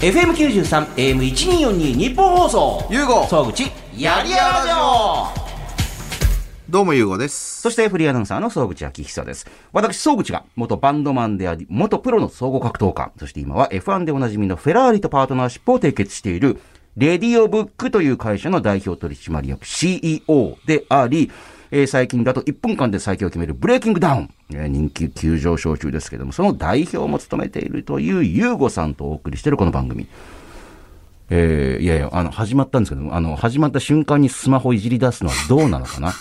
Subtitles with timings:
[0.00, 2.86] FM93、AM1242 日本放送。
[2.88, 5.26] ゆうご総口、やりやらじょ
[6.70, 7.60] どうもゆうごです。
[7.60, 9.46] そしてフリーアナウンサーの総口昭久です。
[9.74, 16.58] 私、総口が元バンドマンであり、元プロの総合格闘家、そして今は F1 でおなじみのフェラーリとパートナーシップを締結している、
[16.96, 21.30] レディオブックという会社の代表取締役 CEO であり、
[21.72, 30.06] えー最近だと1分間で最強を決めるブレイキングダウン、えー人気急上昇中ですけども、その代表も務めているというユーゴさんとお送りしているこの番組。
[31.30, 36.12] えーいやいや、あの、始まったんですけども、あの、始まった瞬間にスマホいじり出すのはどうなのかな？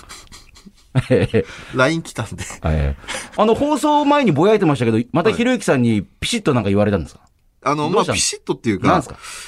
[1.09, 2.43] えー LINE 来たんで。
[2.63, 7.21] えーあの、放送前にぼやいてましたけど、またひろゆきさんにピシッとなんか言われたんですか？
[7.61, 9.03] あの、まあ、ピシッとっていうか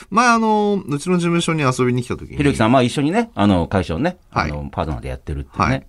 [0.09, 2.37] 前あの、うちの事務所に遊びに来た時に。
[2.37, 5.71] ひろゆきさん、まあ一緒にね、あの、会社をね、あはいの、パートナーでやってるっていうはい。
[5.71, 5.87] ね。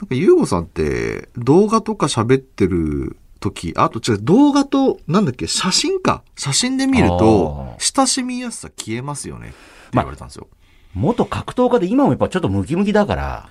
[0.00, 6.22] なんか、ゆうごさんって、動画とか喋ってる時、あと違う、動画と、なんだっけ、写真か。
[6.36, 9.48] 写真で見るとあ、親しみやすさ消えますよね。
[9.48, 9.56] って
[9.94, 10.48] 言われたんですよ。
[10.94, 13.48] 元格闘家で今もやっぱちょっとムキムキだから、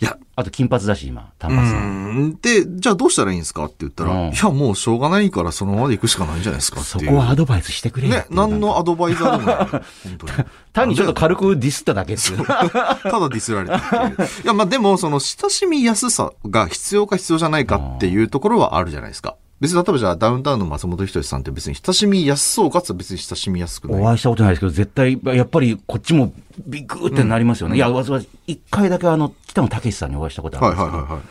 [0.00, 1.80] いや、あと金髪だし今、単う発の。
[1.80, 2.38] ん。
[2.40, 7.04] で、じゃあどうしたらいいんですかって言ったら、うんいや、もうしょうがないからそのままで行くしかないんじゃないですかっていう。
[7.06, 9.56] そこはアドバイスしてくれね何のアドバイザーでもない。
[9.66, 9.82] 本
[10.18, 10.32] 当に。
[10.72, 12.44] 単にちょっと軽くディスっただけっていう。
[12.44, 14.28] ただディスられたっていう。
[14.44, 19.36] いや、まあでも、その親しみやすさが必要か必要じゃないかっていうところはあるじゃないですか。
[19.62, 24.02] 別に例えばじゃあダウンタウンの松本人志さんって別に親しみやすそうかつ別に親しみやすくない？
[24.02, 26.34] お会いしたことないですけど、絶対、やっぱりこっちも
[26.66, 27.76] ビッグってなりますよね。
[27.76, 31.22] いや、わざわざ一回だけあの、北野武さんにお会いしたことあるんですけど、はいはいはいはい。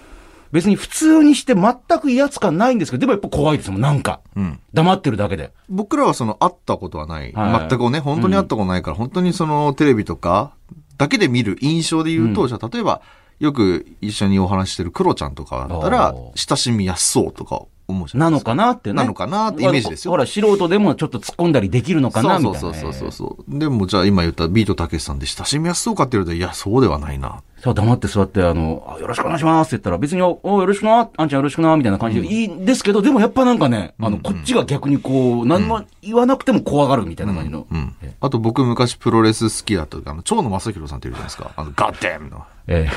[0.54, 4.22] 別に普通にして全く威圧感ないんですけど、でもやっぱ怖いですもん、なんか。
[4.38, 4.60] うん。
[4.73, 5.52] 黙ってるだけで。
[5.68, 7.34] 僕らはその会ったことはない。
[7.34, 10.54] はい全くね、本当に会ったことないから、本当にそのテレビとか
[10.98, 13.02] だけで見る印象で言うと、じゃあ例えば、
[13.40, 18.45] よく一緒にお話ししてるクロちゃんとかだったらお、親しみやすそうとか思うじゃなのか。
[18.45, 18.95] かなってね。
[18.95, 22.59] なのかなってイメージですよほら、素人でもちょっと突っ込んだりできるのかな、みたいな。
[22.59, 23.59] そうそうそうそう。
[23.59, 27.42] でもじゃあ今言ったビートたけしさんで親しみやすそうかって言うと、いや、そうではないな。
[27.61, 37.67] そう、黙って座って、あの、あよろしくお願いしますって言ったら、別に、お、およろしくな、あんちゃんよろしくな、みたいな感じでいいんですけど、でもやっぱなんかね、あの、こっちが逆にこう、何も言わなくても怖がるみたいな感じの。
[37.71, 37.95] うん。
[38.20, 41.52] あと僕昔プロレス好きだった時あの、蝶野正宏さんっているじゃないですか。
[41.55, 42.43] あの、ガッデンの。
[42.67, 42.89] え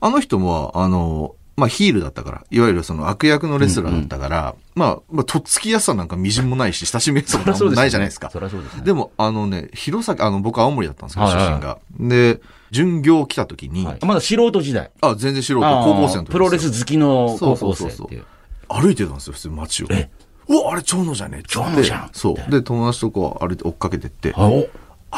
[0.00, 8.28] あの人も、あの、まあ、ヒールだったから、いわゆるその悪役のレスラーだったから、まあ、まあ、とっつきやすさなんかみじんもないし、親しみやすさもないじゃないですか。
[8.30, 8.82] そりゃそうですね。
[8.82, 11.78] でも、あのね、弘前、あの、僕青森だったんですけど、出身が。
[11.98, 12.40] で、
[12.70, 14.90] 巡業来た時に、はいまだ素人時代。
[15.00, 18.24] あ、全然素人、高校生の時プロレス好きの高校生そうそうそう。
[18.68, 19.86] 歩いてたんですよ、普通に街を。
[19.90, 20.10] え？
[20.48, 21.38] うわ、あれ蝶野じゃね？
[21.40, 22.50] え蝶野じゃんそう。
[22.50, 24.68] で、友達とこう歩いて追っかけてって、握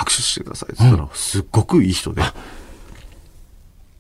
[0.05, 2.21] 手してくださいって言ったら、すっごくいい人で。
[2.21, 2.35] だか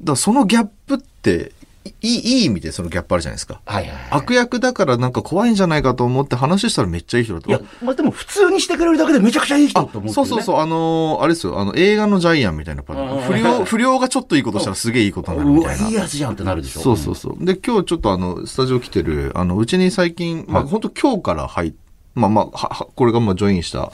[0.05, 1.53] らそのギャップって、
[2.01, 3.61] いい、いい意味でそのギャップあるじゃないですか。
[3.65, 4.03] はいはいはい。
[4.11, 7.51] 悪役だからなんか怖いんじゃないかと思って話したらめっちゃいい人だと。
[7.51, 13.23] いや、まあ、でも普通にしてくれるだけでめちゃくちゃいい人あと思う、そうそうそう、あのーあれですよ、あの、映画のジャイアンみたいなパターン。
[13.23, 15.89] 不良、不良がちょっといいことしたらすげえいいことになるみうわ、たいな。
[15.89, 16.81] いいやつじゃんってなるでしょ。
[16.81, 17.45] そうそうそう。
[17.45, 21.73] で、今日ちょっとあの、スタジオ来てる、あの、うちに最近、まあ、本当今日から入っ、
[22.15, 23.81] まあまあ、は、はこれがまあ、ジョインした。
[23.81, 23.93] は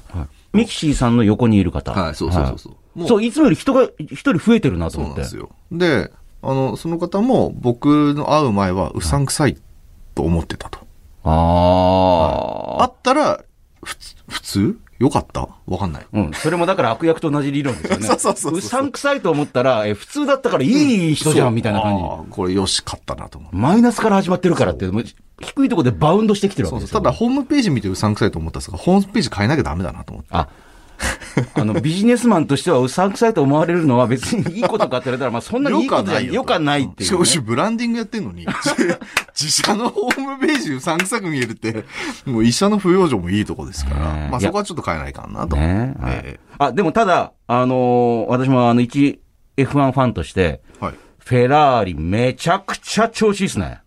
[0.55, 0.57] い。
[0.57, 1.93] ミキシーさんの横にいる方。
[1.93, 2.99] はい、そうそうそうそう。
[2.99, 5.25] もうそう、いつもより人が、一人増えてるなと思って。
[5.25, 6.09] そうなんですよ。
[6.09, 6.13] で、
[6.47, 9.57] あの、その方も僕の会う前はうさんくさい
[10.15, 10.79] と思ってたと。
[11.25, 12.83] ああ。
[12.85, 13.41] 会ったら、
[13.83, 14.79] ふつ、普通？
[15.01, 15.49] よかった？
[15.67, 16.07] わかんない。
[16.13, 16.33] うん。
[16.35, 18.07] それもだから悪役と同じ理論ですよね。
[18.07, 20.69] そうそうそうそううさんくさいと思ったら、え、普通だったからい
[21.13, 21.97] い人じゃん、みたいな感
[22.27, 22.31] じ。
[22.31, 23.57] これよし、勝ったなと思う。
[23.57, 24.87] マイナスから始まってるからって、
[25.41, 26.87] 低いところでバウンドしてきてるわそうそう。
[26.87, 27.01] けですよ。
[27.01, 30.29] ただ、ホームページ見てうさんくさいと思ったんですが、ホームページ変えなきゃダメだなと思って。
[30.33, 30.49] あ、
[31.55, 37.19] あの、ビジネスマンとしてはうさんくさいと思われるのは別にいいことかって言われたら、まあそんなにいいことじゃよかないっていう、ね。
[37.19, 38.47] 少しブランディングやってんのに、
[39.35, 41.85] 自社のホームページうさんくさく見えるって、
[42.25, 43.99] もう医者の不養生もいいとこですから、
[44.31, 45.57] まあそこはちょっと変えないかなと。
[45.57, 49.21] ねはいえあ、でもただ、あのー私もあの、一
[49.57, 50.95] F1 ファンとして、えはい。
[51.19, 53.81] フェラーリめちゃくちゃ調子いいですね。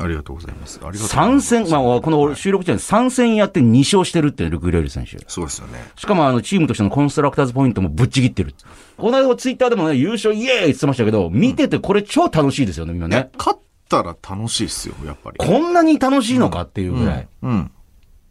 [0.00, 0.80] ありがとうございます。
[0.82, 1.48] ありがとうござい参ます。
[1.48, 5.18] 戦、まあ、この収録中に参戦やって2勝してるっていうルクレール選手。
[5.28, 5.78] そうですよね。
[5.96, 8.54] しかもあの、チームとしてのコンストラクターズポイントもぶっちぎってる。
[8.96, 13.30] この間ツイッターでもね、優勝イエーイって言ってましたけど、見ててこれ超楽しいですよね、みんなね。
[13.38, 13.58] 勝っ
[13.88, 15.36] たら楽しいっすよ、やっぱり。
[15.38, 17.28] こんなに楽しいのかっていうぐらい。
[17.42, 17.70] うん。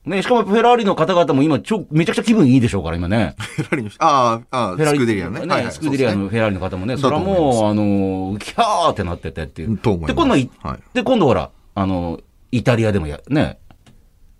[0.08, 3.36] ね、しかもフェラーリの方々も今、ちょ、めちゃくちゃ気分いいでしょうから、今ね。
[3.38, 5.40] フェラーリの人、ああ、ああ、フェラーリスクデリアね。
[5.42, 9.78] はいはいスクデリアのフェラーリの方もね、それはもう、あの、キャーってなっててっていう。
[9.78, 12.20] と思いますで、今度はい、はいで、今度ほら、あの、
[12.52, 13.60] イタリアでもや、ね、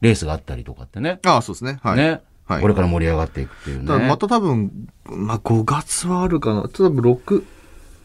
[0.02, 1.20] レースがあったりとかってね。
[1.24, 1.80] ああ、そうですね。
[1.84, 1.98] はい。
[1.98, 2.22] ね。
[2.46, 4.08] はいこれから盛り上がっていくっていうね。
[4.08, 6.62] また多分、まあ、5月はあるかな。
[6.64, 7.44] 多分6、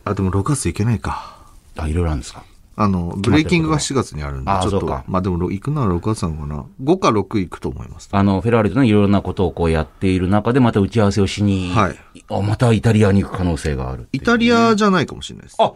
[0.05, 1.39] あ、でも6月いけないか。
[1.79, 2.45] あ、いろいろあるんですか？
[2.75, 6.65] あの、ブレイキングが7月にあるんで、ちょっとまあでも行くなら6月なのかな。
[6.83, 8.09] 5か6行くと思います。
[8.13, 11.97] あの、フェラーリとね、いろいろなことをこうやっている中で、また打ち合わせをしに、はい
[12.29, 14.09] あまたイタリアに行く可能性がある。
[14.13, 15.57] イタリアじゃないかもしれないです。
[15.61, 15.73] あ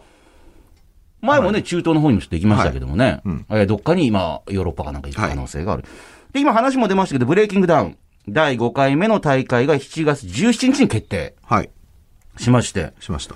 [1.21, 5.83] 前もね、中東の方にもちょっと行きましたけどもね、うんえーどっかに今、ヨーロッパかなんか行く可能性がある。
[6.33, 7.97] で、今話も出ましたけど、ブレイキングダウン、
[8.29, 11.69] 第5回目の大会が7月17日に決定はい。
[12.37, 13.35] しまして、しました。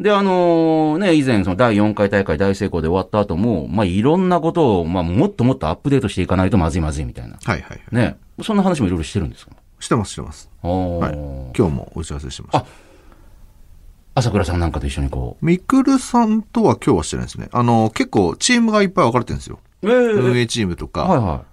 [0.00, 7.36] で、あのね、以前、その第4回大会大成功で終わった後も、まあ、いろんなことを、まあ、もっともっとアップデートしていかないとまずいまずいみたいな。
[7.44, 7.80] はいはいはい。
[7.94, 8.16] ね。
[8.42, 9.52] そんな話もいろいろしてるんですか？
[9.78, 10.50] してますしてます。
[10.62, 11.14] おーはい。
[11.56, 12.64] 今日も打ち合わせしました。
[14.14, 17.48] 朝倉さんなんかと一緒にこミクルさんとは今日はしてないですね。
[17.52, 19.58] あの、結構チームがいっぱい分かれてるんですよ。
[19.82, 19.90] う。
[19.90, 21.44] え運営チームとか、はいは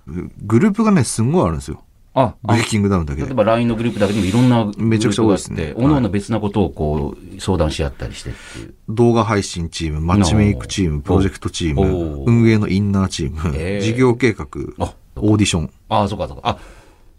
[0.43, 1.83] グループがね、すんごいあるんですよ。
[2.13, 3.27] あ、あブレイキングダウンだけで。
[3.27, 8.73] 例えば LINE のグループだけでもいろんなめちゃくちゃ多いですねおのおの別なことをこう、相談し合ったりしてっていう。
[8.89, 14.45] 動画配信チーム、マッチメイクチーム、プロジェクトチーおム、ー運営のインナーチーム、えー事業計画、
[14.79, 15.71] あオーディション。
[15.87, 16.49] ああ、そうかそうか。
[16.49, 16.57] あ、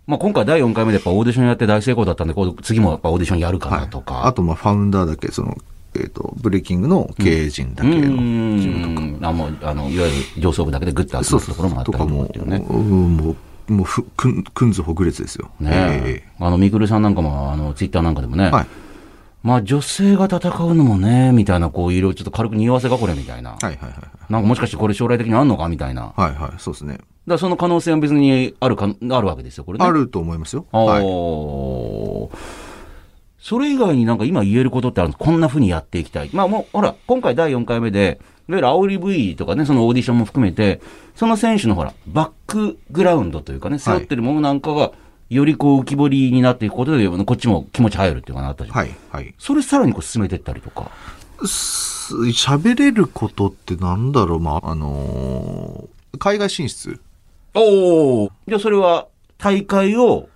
[0.07, 4.27] まあ今回第4回目でやっぱオーディションやって大成功だったんで、こう次もやっぱオーディションやるかなとか。
[4.27, 5.57] あと、まあ、ファウンダーだけ、その、
[5.95, 9.07] えっ、と、ブレイキングの経営陣だけのチームとか。
[9.07, 9.27] うん。
[9.27, 11.71] あ、もう、あの、いわゆる上層部だけでグッと集そうそうそう。
[11.71, 12.65] まるところもあったとかもりっていう、ね。
[12.69, 13.37] うんも
[13.69, 15.51] う、もうふ、くん、くんずほぐれつですよ。
[15.61, 16.33] ねええ。
[16.39, 18.47] あの、みくるさんなんかも、あの、ツイッターなんかでもね。
[18.47, 18.67] えはい。
[19.43, 23.53] まあ女性が戦うのもね、みたいな、こう、いろいろちょっと軽く匂わせがこれみたいな。
[23.53, 23.93] はいはいはい。
[24.29, 26.13] なんかもしかしてこれ将来的にあんのかみたいな。
[26.17, 26.99] はいはい、そうですね。
[27.27, 29.85] らその可能性は別にあるか、あるわけですよ、これね。
[29.85, 30.67] あると思いますよ。
[30.73, 31.03] はい。
[33.39, 36.31] それ以外になんか今言えることってあるんですこんな風にやっていきたい。
[36.33, 40.81] まあもう、ほら、今回第4回目で、いわゆる煽り V とかね、そのオーディションも含めて、
[41.15, 44.93] その選手のほら、バックグラウンドというかね、背負ってるものなんかが、
[45.29, 48.77] よりこう浮き彫りになっていくことで、こっちも気持ち入るっていうかなあったじゃん。
[48.77, 49.33] はいはい。
[49.39, 50.91] それさらにこう進めていったりとか。
[51.47, 57.01] す喋れることってなんだろう、まあ、あのー海外進出
[57.55, 58.33] おお。
[58.47, 59.09] じゃあそれは、
[59.39, 60.29] 大会を、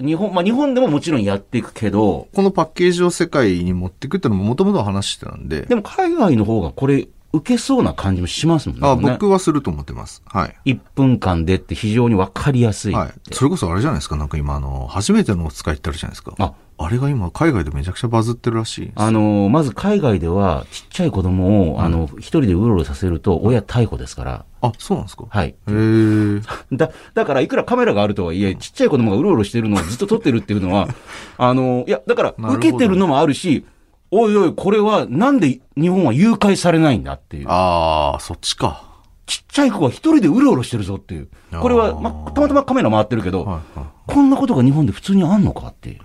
[0.00, 8.88] 日本、まあ日本でももちろんやっていくけど、このパッケージを世界に持っていくっていうのももともと話してたんで、でも海外の方がこれ、受けそうな感じもしますもんね。
[8.88, 10.22] あ僕はすると思ってます。
[10.26, 10.72] はい。
[10.72, 12.94] 1分間でって非常にわかりやすい。
[12.94, 13.12] はい。
[13.32, 16.32] それこそあれじゃないですか、なんか今、あの、初めてのお使いってあるじゃないですか。
[16.38, 18.92] ああれが今、海外でめちゃくちゃバズってるらしい。
[18.94, 24.44] あの、まず海外では、ちっちゃい子供を、あの、一人でうろうろさせると、親逮捕ですから。
[24.62, 25.24] あ、そうなんですか？
[25.28, 25.48] はい。
[25.48, 26.40] へえ。
[26.72, 30.88] だ、だから、いくらカメラがあるとはいえ、ちっちゃい子供がうろうろしてるのをずっと撮ってるっていうのは、
[31.36, 33.64] あの、いや、だから、受けてるのもあるし、
[34.10, 37.46] おいおい、これは、なんで日本は誘拐されないんだっていう。
[37.48, 38.84] ああ、そっちか。
[39.28, 41.28] ちっちゃい子が一人でうろうろしてるぞっていう。
[41.60, 45.98] これは、ま、たまたまカメラ回ってるけど、はいはこんなことが日本で普通にあんのかっていう。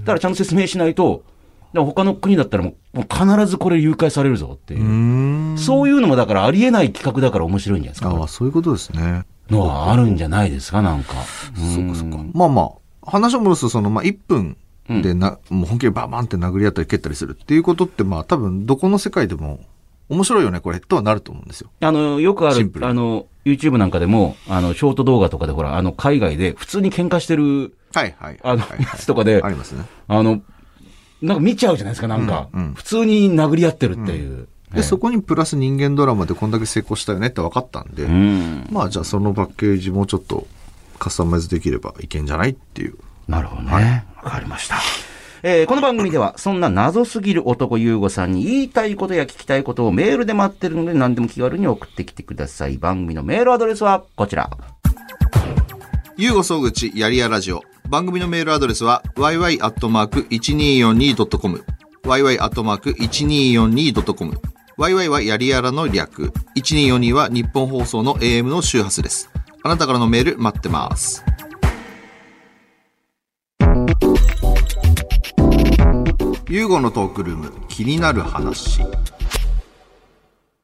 [0.00, 1.24] だからちゃんと説明しないと、
[1.74, 4.84] 他の国だったらもう必ずこれ誘拐されるぞっていうう。
[4.84, 4.88] ー
[5.54, 5.58] ん。
[5.58, 8.10] そういうのもだからありえない企画だから面白いんじゃないですか。
[8.10, 9.24] ああ、そういうことですね。
[9.50, 11.14] のはあるんじゃないですか、なんか。
[11.54, 12.18] そっかそっか。
[12.32, 14.56] まあまあ、話を戻すと、その、まあ、1分
[14.88, 19.60] でな、もう本気でババンって殴り合ったり蹴ったりするっていうことって、まあ、多分、どこの世界でも、
[20.12, 21.70] 面白いよね、これ、とはなると思うんですよ。
[21.80, 28.38] あの、よくあるあの、YouTube なんかでも、あの、ショート動画とかでほら、あの、海外で普通に喧嘩してる、はいはい。
[28.42, 29.84] あの、はいやつとかであ、りますね。
[30.08, 30.42] あの、
[31.22, 32.48] なんか見ちゃうじゃないですか、なんか。
[32.52, 34.48] うんうん普通に殴り合ってるっていう。
[34.74, 38.66] で、そこにプラス人間ドラマでこんだけ成功したよねって分かったんで、うん。
[38.70, 40.46] まあ、じゃあそのパッケージもうちょっと
[40.98, 42.94] カスタマイズできればいけんじゃないっていう。
[43.28, 44.06] なるほどね。
[44.22, 44.76] わ、かりました。
[45.44, 52.78] えーこの番組では、そんな謎すぎる男優吾さんに言いたいことや聞きたいことをメールで待ってるので何でも気軽に送ってきてください。
[52.78, 54.48] 番組のメールアドレスはこちら。
[56.16, 57.60] ゆうご総口やりやラジオ。
[57.88, 61.64] 番組のメールアドレスは yy.1242.com。
[62.04, 64.40] yy.1242.com。
[64.78, 66.32] yy はやりやらの略。
[66.56, 69.28] 1242は日本放送の AM の周波数です。
[69.64, 71.24] あなたからのメール待ってます。
[76.52, 78.82] ゆうごのトークルーム、気になる話。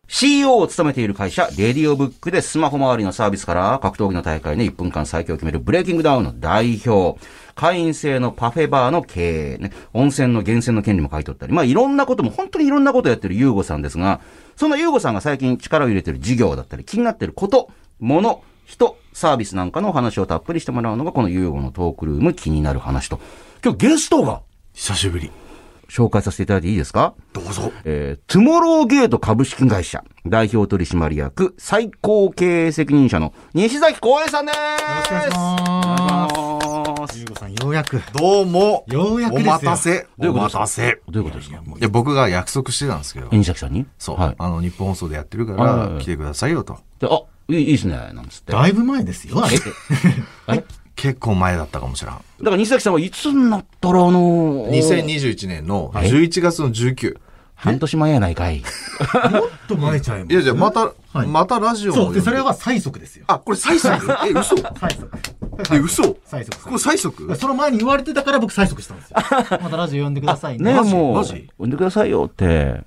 [0.06, 7.18] CEO を務めている会社、レディオブックでスマホ周りのサービスから格闘技の大会で1分間最強を決めるブレイキングダウンの代表、
[7.54, 14.20] 会員制のパフェバーの経営、ね、温泉の源泉の権利も買い取ったり、まあいろんなことも、本当にいろんなことをやってるユーゴさんですが、
[14.56, 23.18] そのユーゴさんが最近力を入れてる事業だったり、気になってること、もの、人、サービスなんかのお話をたっぷりしてもらうのがこのユーゴのトークルーム気になる話と。
[23.64, 24.42] 今日ゲストが
[24.74, 25.30] 久しぶり。
[25.88, 27.14] 紹介させていただいていいですか？
[27.32, 27.72] どうぞ。
[27.84, 34.58] えー、トゥモローゲート株式会社代表取締役最高経営責任者の西崎康平さんです。
[34.58, 34.62] よ
[34.98, 37.18] ろしくお願いします。
[37.18, 38.02] ゆうごさん、ようややく。
[38.12, 38.84] どうも。
[38.88, 40.06] ようやくお待たせ。
[40.18, 41.00] お待たせ。
[41.08, 41.56] どういうことですか？
[41.56, 43.28] いや、僕が約束してたんですけど。
[43.30, 43.86] 西崎さんに？
[43.98, 44.20] そう。
[44.20, 44.34] はい。
[44.38, 46.78] あの、日本放送でやってるかはいら、来てくださいよと。
[46.98, 48.52] であ、いいですね、なんつって。
[48.52, 49.56] だいぶ前ですよ、あれ。
[49.56, 49.60] え
[50.56, 50.64] え
[50.98, 52.14] 結構前だったかもしれん。
[52.14, 57.16] だから西崎さんはいつになったらあのー、2021年の11月の19。
[57.54, 58.62] 半年前やないかい。
[59.32, 62.14] もっと前ちゃいますいや、じゃあまた、はいまたラジオもそう。
[62.14, 63.24] で、それは最速ですよ。
[63.28, 63.96] あ、これ最速？
[64.26, 64.56] え、嘘？
[64.56, 65.10] 最速。
[65.72, 66.16] え、嘘？
[66.24, 66.64] 最速。
[66.64, 67.36] これ最速？
[67.36, 69.16] その前に言われてたから僕最速したんですよ。
[69.62, 70.72] またラジオ呼んでくださいね。
[70.72, 71.48] ねもう、マジ？
[71.58, 72.82] 呼んでくださいよって。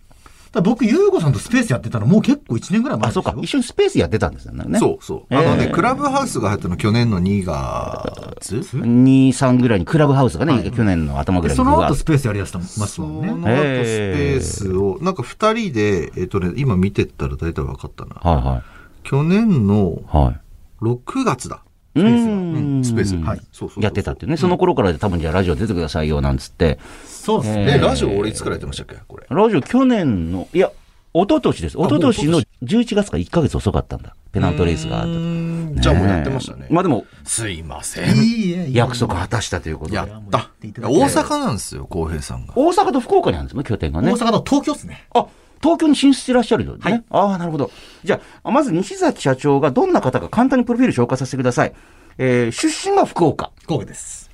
[0.51, 3.21] だ僕、ゆうごさんとスペースやってたのもう結構1年ぐらい前あ、ですよ。
[3.23, 3.39] そうか。
[3.41, 4.79] 一緒にスペースやってたんですよね。
[4.79, 5.33] そうそう。
[5.33, 13.27] あのね、えークラブハウスが入ったの去年の2月2、3ぐらいにクラブハウスがね、去年の頭ぐらいにでその後スペースやりだしたますそもんね。
[13.27, 18.15] の後スペースを、なんか2人で、えっとね、今見てったら大体分かったな。
[18.15, 18.63] は
[19.03, 20.25] 去年のいはい。
[20.25, 20.39] はい。
[20.81, 21.63] 6月だ。
[21.95, 23.15] ううんんスペース。
[23.17, 24.37] はいそうそうやってたっていうね。
[24.37, 26.79] その頃から多分じゃあラジオ出てくださいよ、なんつって。
[27.05, 27.73] そうですね。
[27.75, 28.95] え、ラジオ俺いつからやってましたっけ？
[29.07, 29.25] これ。
[29.29, 30.71] ラジオ去年の、いや、
[31.13, 31.77] 一昨年です。
[31.77, 34.15] 一昨年の11月から1ヶ月遅かったんだ。
[34.31, 35.11] ペナントレースがあったと。
[35.13, 36.67] うんじゃあもうやってましたね。
[36.69, 38.15] まあでも、すいません。
[38.17, 39.97] いいえ、約束果たしたということで。
[39.97, 40.49] やった。
[40.61, 42.53] 大阪なんですよ、浩平さんが。
[42.55, 44.17] 大阪と福岡にあるんですね、拠点がね大。
[44.17, 45.05] 阪と東京ですね。
[45.13, 45.25] あ、
[45.61, 46.79] 東京に進出してらっしゃるよね。
[46.81, 47.71] はいああ、なるほど。
[48.03, 51.73] じゃあ、まず西崎社長がどんな方か簡単にプロフィール紹介させてください。
[52.17, 53.51] えー出身が福岡。
[53.63, 54.29] 福岡です。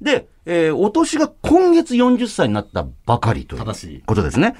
[0.00, 4.56] で、えーお年が今月40歳になったばかりということですね。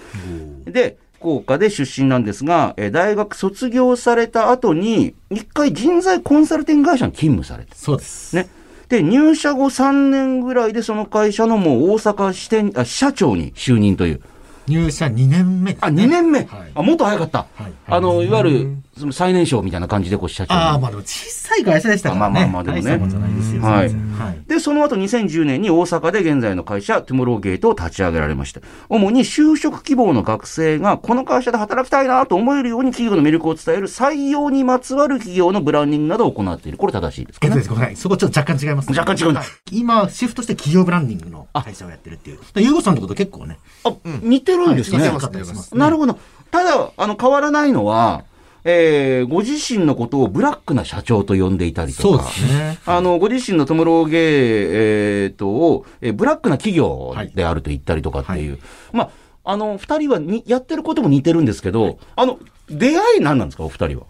[0.65, 7.75] で、福岡で出身なんですが、えー大学卒業された後に、一回人材コンサルティング会社に勤務されて。
[7.75, 8.37] そうです。
[8.37, 8.49] ね。
[8.89, 14.21] で、入社後3年ぐらいでその会社のもう大阪支店、あ社長に就任という。
[14.67, 16.05] 入社2年目です、あ、ね。
[16.05, 16.39] 2年目。
[16.41, 17.47] はいあ、もっと早かった。
[17.55, 20.61] はいあの、いわゆる、その最年少みたいな感じでこう社長に。
[20.61, 22.33] ああ、まあでも小さい会社でしたからね。
[22.33, 23.59] まあまあまあでもね。
[23.61, 24.49] はい。
[24.49, 28.61] で、その後2010年に大阪で現在の会社、トゥモローゲートを立ち上げられました。
[28.91, 36.79] 主に就職希望の学生がこの会社で働きたいなと思えるように企業の魅力を伝える採用にまつわる企業のブランディングなどを行っている。
[36.79, 37.49] これ正しいですか？
[37.49, 38.03] ねえっとです。
[38.03, 42.39] そこちょっと若干違います、若干違うんだはい今、シフトして企業ブランディングの会社をやってるっていう。
[42.57, 43.59] ゆうごさんのこと結構ね。
[43.85, 45.09] あ、似てるんですね。
[45.09, 46.19] はいなるほど。
[46.51, 48.25] ただ、あの、変わらないのは、
[48.65, 52.23] えー、ご自身のことをブラックな社長と呼んでいたりとか。
[52.25, 52.79] そうですね。
[52.87, 58.59] あの、ご自身のトムローゲー、えー、と、を、えーブラックな企業であると言ったりとかっていう。
[58.93, 59.05] ま
[59.45, 62.39] あ、あの、二人はに、やってることも似てるんですけど、あの、
[62.69, 64.05] 出会い何なんですか、お二人は？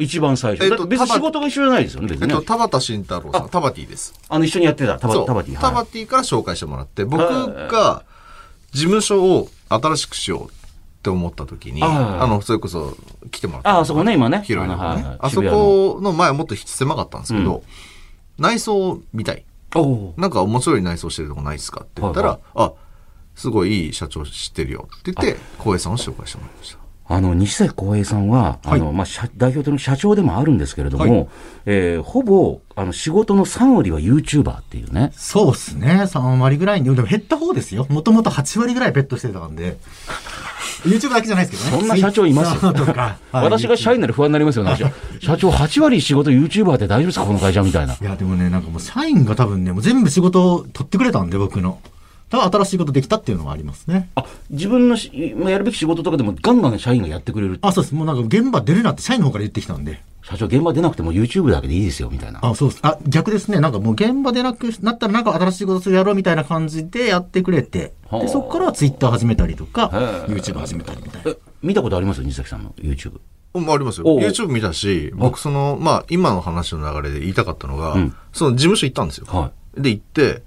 [0.00, 0.64] 一番最初。
[0.64, 2.34] えっと別に仕事が一緒じゃないですよね、別にね。
[2.34, 4.14] えっと、田畑慎太郎さん、田畑です。
[4.28, 5.60] あの、一緒にやってた、タバそうタバティ。
[5.60, 8.02] 田はい畑から紹介してもらって、僕が
[8.72, 10.59] 事務所を新しくしようって
[11.08, 12.94] 思った時に、ああの、それこそ
[13.30, 13.70] 来てもらった。
[13.76, 17.62] ああそこね今ね広いのがあそこの前はもっと狭かったんですけど、
[18.38, 19.44] 内装を見たい。
[20.16, 22.72] なんか面白い内装してるとこないですかって言ったら、はいあ、
[23.36, 26.80] すごいいい社長知ってるよって言って、光栄さんを紹介してもらいました。
[27.12, 31.28] あの、西崎浩平さんは、あの、まあ、社代表との社長でもあるんですけれども、はい
[31.66, 35.10] えーほぼ、あの、仕事の3割は YouTuber っていうね。
[35.16, 36.02] そうですね。
[36.06, 36.94] 3割ぐらいに。
[36.94, 37.84] でも減った方ですよ。
[37.90, 39.76] もともと8割ぐらいベットしてたんで。
[40.84, 41.80] YouTube だけじゃないですけどね。
[41.80, 42.92] そんな社長いますよとか。
[43.32, 44.76] はい私が社員なら不安になりますよね。
[44.76, 47.94] 社 社長8割仕事 YouTuber って大丈夫ですかこの会社みたいな。
[47.94, 51.78] いや、でもね、なんかもう社員が多分ね、もう全部仕事を取ってくれたんで、僕の。
[52.30, 54.08] だから新しいことできたっていうのはありますね。
[54.14, 57.58] あ、自分のしまあやるべき仕事とかでもガンガン社員がやってくれる。
[57.62, 57.94] あ、そうです。
[57.94, 60.00] もうなんか現場出るなって社員の方から言ってきたんで。
[60.30, 62.40] 社長現場出なくても YouTube だけでいいですよ、みたいな。
[62.42, 62.80] あ、そうです。
[62.82, 63.60] あ、逆ですね。
[63.60, 67.92] なんかもう現場出なくなったらなんか新しいことするやろうみたいな感じでやってくれて。
[68.08, 69.88] はあで、そこからは Twitter 始めたりとか、
[70.28, 71.30] YouTube 始めたりみたいな。
[71.32, 72.22] え、見たことあります？
[72.22, 73.20] 西崎さんの YouTube。
[73.54, 74.06] うんありますよ。
[74.06, 79.26] YouTube 見たし、僕その、まあ、今の話の流れで言いたかったのが、うんその事務所行ったんですよ。
[79.28, 80.44] はで、行って、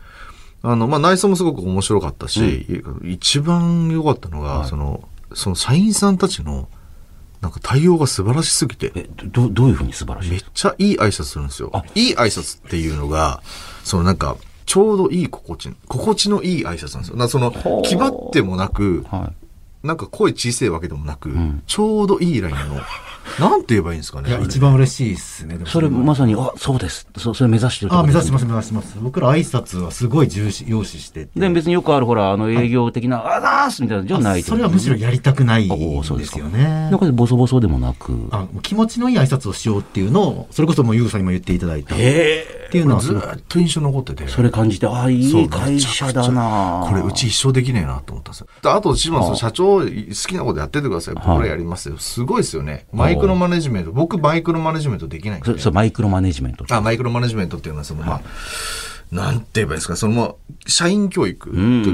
[0.61, 6.69] あの、まあ、内装もすごく面白かったし、一番良かったのが、その、その社員さんたちの、
[7.43, 11.71] なんか対応が素晴らしすぎて、え、ど、どういうふうに素晴らしいめっちゃいい挨拶するんですよ。
[11.93, 13.43] いい挨拶っていうのが、
[13.83, 17.17] そのなんか、ちょうどいい心地、心地のいい挨拶なんですよ。
[17.17, 17.51] なその
[17.83, 19.29] 気張ってもなく、は
[19.83, 19.85] い。
[19.85, 22.79] なんか声小さいわけでもなく、んちょうどいいラインの、
[23.39, 24.29] なんて言えばいいんですかね。
[24.29, 25.57] いや、一番嬉しいですね。
[25.65, 27.07] それまさに、あ、そうです。
[27.17, 28.97] そそれ目指してるあ、目指してます、目指してます。
[29.01, 31.39] 僕ら挨拶はすごい重視、要視してて。
[31.39, 36.99] で、別によくあるほら、あの営業的な、あざーすみたいなのじゃないあそれはむしろやりたくないですすよねなん。
[36.99, 38.27] かボソボソでもなく。
[38.31, 41.95] あ気持ちのいい挨拶をしようっていうのを、それこそもうユウさんにも言っていただいた。
[41.95, 42.69] っへえ。
[42.73, 44.27] ていうのはすずっと印象に残ってて。
[44.27, 48.47] それ感じて、ああ、いそうい会社だなこれうち一生できねえなと思ったんですよ。
[48.63, 51.13] であと、島田さん、社長、好きなことやっててください。
[51.15, 51.97] 僕らやりますよ。
[51.99, 52.87] すごいですよね。
[52.91, 53.91] マイクロマネジメント。
[53.91, 55.57] 僕、マイクロマネジメントできないんでそ。
[55.57, 56.65] それマイクロマネジメント。
[56.69, 58.21] あ、マイクロマネジメントっていうのは、その、まあ、
[59.11, 61.51] なんて言えばいいですか、そのまあ、社員教育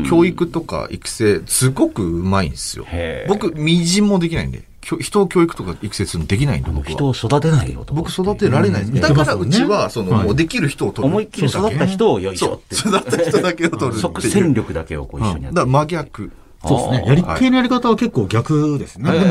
[0.10, 2.86] 教育とか育成、すごくうまいんですよ
[3.28, 6.92] 僕、みじんもできないんで、人を教育とか育成するのできないんで、僕は。
[6.92, 7.94] 人を育てないよと。
[7.94, 8.84] 僕育てられない。
[8.84, 11.12] うんだからうちは、その、はいもうできる人を取る。
[11.12, 12.76] 思いっきり育った人をよいしょって。
[12.76, 15.66] 育った人だけを取る戦力だけをこう一緒にやってだから。
[15.66, 16.32] 真逆。
[16.68, 17.08] そうですね。
[17.08, 19.12] やり、系のやり方は結構逆ですね。
[19.12, 19.26] でも、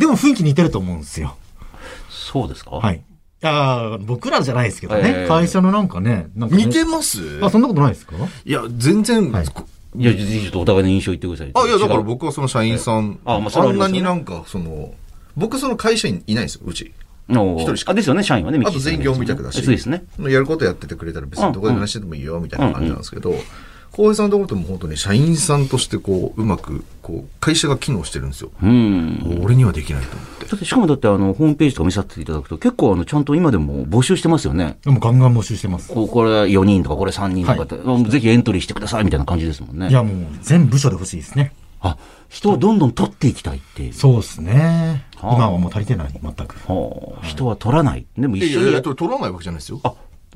[0.00, 1.36] でも雰囲気似てると思うんですよ。
[2.10, 2.72] そうですか？
[2.72, 2.96] はい。
[2.96, 5.02] いやー僕らじゃないですけどね。
[5.04, 7.42] ええ会社のなんかね、なんかね似てます？
[7.42, 8.14] あ、そんなことないですか？
[8.44, 9.64] いや、全然、はいこ
[9.96, 11.50] いや、ぜひちょっとお互いの印象言ってください。
[11.54, 14.92] あ、いや、だから僕はその社員さん、あまあそああんなになんか、その、
[15.36, 16.92] 僕その会社員いないんですよ、うち。
[17.28, 18.58] の一人しかあ、ですよね、社員はね。
[18.66, 19.62] あと全業務委託だし。
[19.62, 20.04] そうですね。
[20.18, 23.32] やることやっててくれたら別にどこで話しててもいいよ、みたいな感じなんですけど、
[23.98, 28.52] 浩平さんのところとも本当に社員さんとしてこう、うまく、こう、会社が機能してるんですよ。
[28.62, 29.40] うん。
[29.42, 30.46] 俺にはできないと思って。
[30.46, 34.78] だって、しかもだって、あの、ホームページとか見させていただくと、結構、あの、ちゃんと今でも募集してますよね。
[34.84, 35.92] でもガンガン募集してます。
[35.92, 39.88] こうこれ4人とか、これ3人とかって、うんぜひエントリーしてくださいみたいな感じですもんね。
[39.88, 41.52] いや、もう全部署で欲しいですね。
[41.80, 41.96] あ、
[42.28, 43.92] 人をどんどん取っていきたいっていう。
[43.92, 45.06] そうですね。
[45.16, 46.56] はあ今はもう足りてない、全く。
[46.72, 48.06] はあ人は取らない。
[48.16, 49.80] でもいやいやいや、取らないわけじゃないですよ。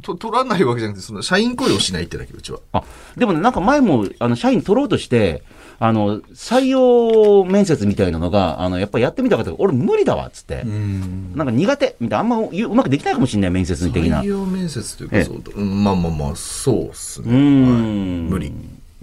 [0.03, 2.61] と取らないわけじゃなくて、その、社員雇用しないってだけ、うちは。
[2.73, 2.83] あ、
[3.17, 5.43] でもね、なんか前も、あの、社員取ろうとして、
[5.79, 10.63] あの、採用面接みたいなのが、あの、やっぱりやってみたかったけど、俺無理だわ、っつって。
[10.65, 11.33] うん。
[11.35, 14.23] なんか苦手みたいな、あんまううまくできないかもしれない、面接的な。
[14.23, 17.29] 採用面接というええか、そう、うんまあまあまあ、そうっすね。
[17.29, 18.29] うーん。
[18.29, 18.53] 無理。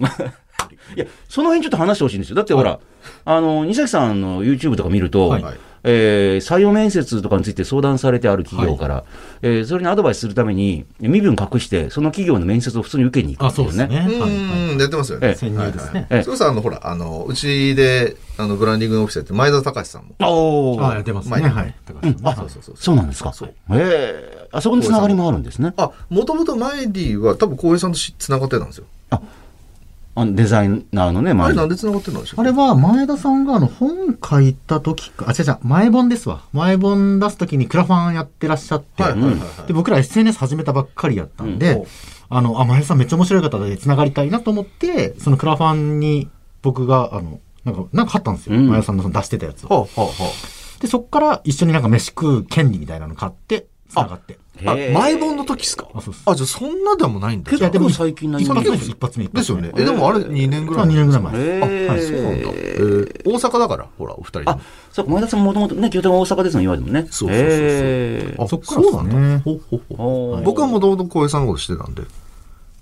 [0.96, 2.36] いや、その辺ちょっと話してほしいんですよ。
[2.36, 2.80] だってほら、
[3.24, 5.44] あの、西崎さんの YouTube とか見ると、はい
[5.84, 9.04] えー採用面接とかについて相談されてある企業から、
[9.42, 13.72] えーそれにアドバイスするために、身分隠して、その企業の面接を普通に受けに行くあ、っていうね。
[13.72, 13.96] そうですね。
[13.96, 15.34] はいはいうん、やってますよええね。
[15.36, 20.14] 潜入ですねはいはいそうさ、あの、ほら、あの、うちで、あの、ブランディングのオフィスやって、前田隆さんも。
[20.20, 21.40] おーあ、やってますね。
[21.48, 21.74] はい。
[21.86, 22.74] 高橋さんねあ、そうそうそう。
[22.76, 23.32] そうなんですか。
[23.32, 25.72] そうええあそこにつながりもあるんですね。
[25.76, 28.84] あ、もともとマイディは多分浩平さんとし繋がってたんですよ。
[29.10, 29.20] あ
[30.16, 36.42] のデザイナーのね、あ前にれなんで繋がってたんでしょうあれは前田さんがあの本書いた時か、あ、違う違う、前本ですわ。
[36.52, 39.04] 前本出す時にクラファンやってらっしゃって、
[39.66, 41.84] で、僕ら SNS 始めたばっかりやったんで、うん
[42.32, 46.30] あの、あ、前田さんめっちゃ面白い方で繋がりたいなと思って、そのクラファンに
[46.62, 48.56] 僕が、あの、なんか、なんか買ったんですよ。
[48.56, 49.68] うん前田さんのその出してたやつを。
[49.68, 50.32] はあ、はあ、は
[50.80, 54.38] で、そっから一緒になんか飯食う権利みたいなの買って、繋がって。
[54.66, 54.74] あ。
[54.74, 55.88] 前本の時っすか？
[55.94, 57.50] あじゃあそんなでもないんだ。
[57.50, 59.24] 結構最近な一イメージ発目です、一発目。
[59.26, 59.72] 一発目ですよね。
[59.76, 60.86] え、でもあれ2年ぐらい。
[60.86, 61.32] 2年ぐらい前。
[61.36, 62.48] えあはいそうなんだ。
[62.52, 64.58] えー大阪だから、ほら、お二人であ、
[64.92, 67.06] そうか、前田さんもともとね、拠点は大阪ですの、今でもね。
[67.10, 69.40] そうそうそうあそっからそうなんだ。
[69.44, 72.02] ほうほうほ僕はもともと浩平さんのことしてたんで。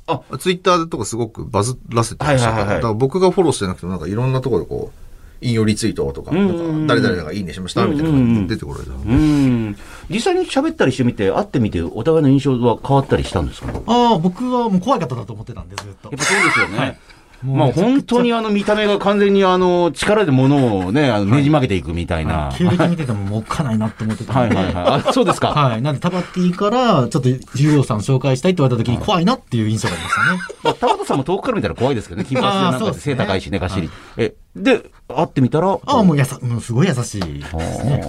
[0.07, 5.08] あツイッターとかすごくバズらせてましたから、はいはいはいはいだから僕がフォローしてなくてもなんかいろんなところでこう、
[5.41, 8.93] 引用リツイートとか、うんなんか誰々がいいねしましたみたいな感じで出てこられた。
[8.93, 9.77] うん。
[10.11, 13.73] 実際に喋ったりしてみて、会ってみて、お互いの印象は変わったりしたんですか？
[13.73, 16.11] やっああ、僕はもう怖い方だと思ってたんで、ずっと。
[16.11, 16.79] ぱそうですよね。
[16.79, 16.97] もう
[17.45, 22.53] まあ本当にあの見た目が完全にあの力で物をね、あのねじ曲げていくみたいな。
[22.57, 24.57] 経歴見ててももっかないなって思ってたんで。
[24.57, 25.03] はいはいはい。
[25.09, 25.49] あ、そうですか。
[25.53, 25.83] はい。
[25.83, 30.39] なんで、タバティから、ちょっと、重要さん紹介したいって言われた時に怖いなっていう印象がありましたね。
[30.65, 32.27] まあ、田畑さんも遠くから見たら怖いですけどね。
[32.29, 33.89] 金髪でなんか背高いしね、がっしり。
[34.17, 35.79] え、で、会ってみたら？
[35.87, 38.03] ああ、もうやさ、もうすごい優しいですね。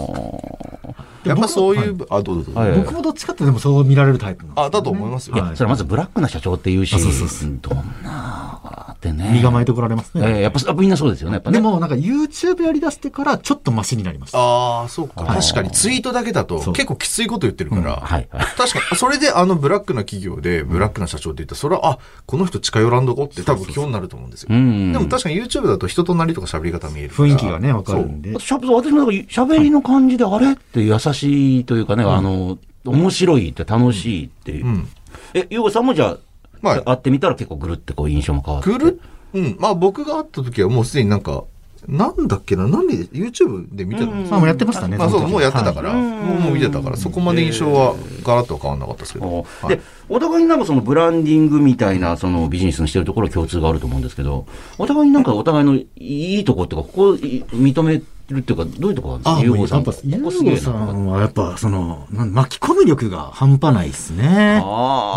[1.26, 2.60] やっぱそういう、あ、どうぞどうぞ。
[2.60, 5.36] はい僕もどっちかってでもそう見られるタイプなんですよねあ、だと思いますよ。
[5.36, 9.32] いや、それはまずブラックな社長っていうし、あそうそうそどんなってね。
[9.34, 10.24] 身構えてこられますね。
[10.26, 11.36] えーやっぱ、やっぱみんなそうですよね。
[11.36, 11.58] やっぱね。
[11.58, 14.38] でも、なんか YouTube やり出してからちょっとマシになりました。
[14.38, 15.24] ああ、そうか。
[15.26, 17.96] 確かにツイートだけだと結構きついこと言ってるから。
[17.96, 18.28] はい。
[18.58, 24.50] 確かに、それであのブラックな企業でブラックな社長って言ったら、それは、あ、この人近寄らんどこって多分基本になると思うんですよ。
[24.52, 24.92] うん。
[24.92, 27.30] でも確かに YouTube だと人となりとか喋り方見えるから。
[27.30, 28.40] 雰囲気がね、わかるんで。
[28.40, 31.19] しゃ私もなんか喋りの感じで、あれって優し
[31.60, 34.66] いというかね、あの、面白いって楽しいっていう。
[34.66, 34.88] うん。
[35.34, 36.18] え、ゆうごさんもじゃ
[36.62, 38.70] あ、はい会ってみたら結構ぐるってこう印象も変わって。
[38.70, 39.02] ぐる
[39.34, 39.58] うん。
[39.60, 41.44] まあ僕が会った時はもうすでになんか、
[41.88, 44.98] なんだっけな、何で、YouTube で見てたんですあ、もうやってましたね。
[44.98, 49.28] まあそう、の時もうやってたから、はいもうもう見てたから、そこまで印象はガラッとは変わんなかったですけど。
[49.28, 54.46] おはいで、お互いになんかそのブランディングみたいなそのビジネスにしてるところは共通があると思うんですけど、
[54.78, 59.76] お互いになんかお互いのいいとこっていうか、ここい認めるっていうか、どういうところなんあ、ですか、ゆうごさ。
[59.78, 60.86] もうやっぱ、こゆうこすげえごさな。
[60.92, 64.62] んはやっぱ、その、巻き込み力が半端ないですね。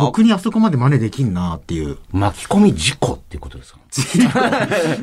[0.01, 1.99] 僕にあそこまで真似できんなっていう。
[2.13, 3.79] 巻き込み事故っていうことですか？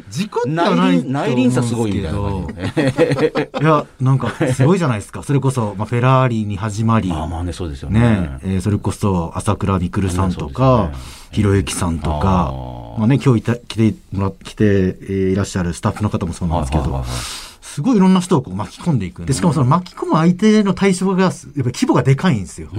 [0.09, 3.49] 事故ってはない内輪、差すごいみたいな感じで。
[3.61, 5.21] いや、なんか、すごいじゃないですか。
[5.23, 7.99] それこそ、まあ、フェラーリに始まり、まあまあね、そうですよね。
[7.99, 10.91] ね、えーそれこそ、朝倉未来さんとか、
[11.31, 12.51] ひろゆきさんとか
[12.97, 17.17] まあね、今日いた来てもら来て、えーいらっしゃるスタッフの方もそうなんですけどはいはいはいはい、
[17.61, 22.69] すごいいろんな人をこう巻き込んでいくんで、しかもその巻き込む相手の対象が、やっぱ規模がでかいんですよ。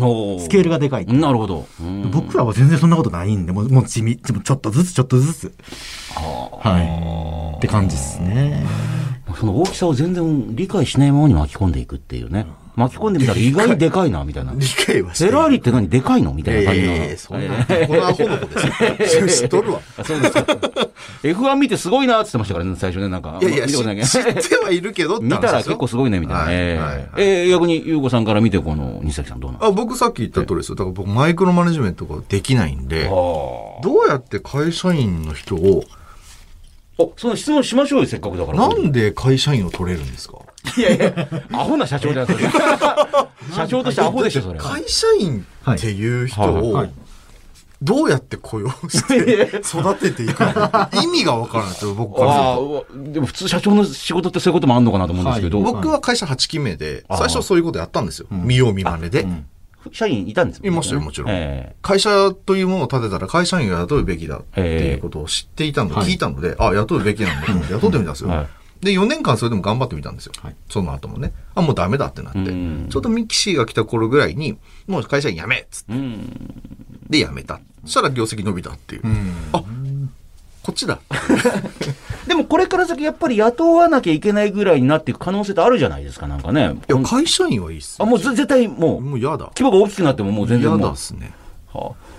[0.41, 1.07] スケールがでかい。
[1.07, 1.67] なるほど。
[1.81, 5.55] うん僕らは全然そんなことないんで、もう、もう地味、ちょっとずつちょっとずつ。
[6.15, 7.57] はい。
[7.57, 8.67] って感じですね。
[9.39, 12.47] その大きさを全然理解しないままに巻き込んでいくっていうね。
[12.81, 14.53] 巻き込んでみたら意外にでかいな、みたいな。
[14.57, 15.89] 理解はフェラーリって何？
[15.89, 16.33] でかいの？
[16.33, 16.93] みたいいな感じの。
[16.93, 19.29] やいやいや、そんな、このアホの子ですよ。
[19.29, 19.81] 知っとるわ。
[19.99, 20.41] あ そうですか。
[21.23, 23.39] F1 見てすごいなって言ってましたからね、最初ね、なんか。
[23.43, 26.43] いやいや、知ってはいるけど見たら結構すごいね、みたいな。
[26.43, 26.81] はいえ
[27.19, 30.77] ええー逆に、ゆうごさんから見て、この、西崎さんどうなのあ僕さっき言った通りですよ。
[30.77, 35.85] だから僕マイクロマネジメントができないんで、どうやって会社員の人を、
[36.99, 38.69] あ、その質問しましょうよ、せっかくだから。
[38.69, 40.39] なんで会社員を取れるんですか
[40.77, 42.39] いやいや、アホな社長じゃん、それ。
[43.55, 44.59] 社長としてアホでしょ、それ。
[44.59, 46.51] 会社員っていう人はい。
[46.51, 46.93] をはい、
[47.83, 52.57] どうやって雇用して育てていくのか意味がわからないですよ、僕から
[53.13, 58.27] でも普通社長の仕事ってそういうこともあんのかなと思うんですけど、僕は会社8期目で、最初そういうことやったんですよ。
[58.31, 59.27] 見よう見まねで。
[59.93, 61.31] 社員いたんですいましたよ、もちろん。
[61.31, 68.29] え会社というものを立てたら会社員を雇うべきだっていうことを知っていたので、聞いたので、あ、雇うべきなんだと思って雇ってみたんですよ。
[68.31, 68.47] はい
[68.81, 70.33] で、4年間それでも頑張ってみたんですよ。
[70.69, 71.33] その後もね。
[71.55, 72.39] あ、もうダメだってなって。
[72.39, 75.93] うんちょうどミキシーが来た頃ぐらいに、もう会社員辞めっつって。
[77.11, 77.61] で、辞めた。
[77.85, 79.03] そしたら業績伸びたっていう。
[79.53, 79.63] あ、
[80.63, 80.99] こっちだ。
[82.27, 86.75] でもこれから先やっぱり雇わなきゃいけないぐらいになっていく可能性ってあるじゃないですか、なんかね。
[86.89, 88.11] いや、会社員はいいっすあ、よ。
[88.11, 89.51] もうぜ絶対もう、もう嫌だ。
[89.57, 90.89] 規模が大きくなってももう全然嫌もう。
[90.89, 91.33] だっすね。
[91.73, 92.10] はあ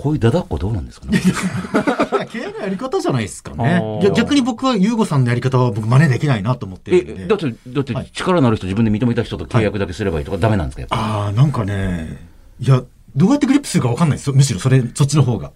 [0.00, 1.20] こういうダダっ子どうなんですかね。
[2.32, 7.24] 経営のやり方じゃないですかあね逆に僕は、ゆうごさんのやり方は僕真似できないなと思ってるんで。
[7.24, 12.16] え、だって、だって力のある人自分で認めた人と契約だけすればいいとかダメなんですかやっぱああ、なんかね、
[12.60, 12.82] いや、
[13.14, 14.32] どうやってグリップするかわかんないですよ。
[14.34, 15.52] むしろそれ、そっちの方が。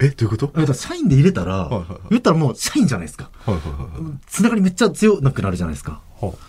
[0.00, 0.46] え、どういうこと？
[0.46, 3.28] だから社員で入れたら、はいはい言ったらもう社員じゃないですか。
[3.44, 4.18] はいはいはい。
[4.26, 6.00] つながりめっちゃ強くなるじゃないですか。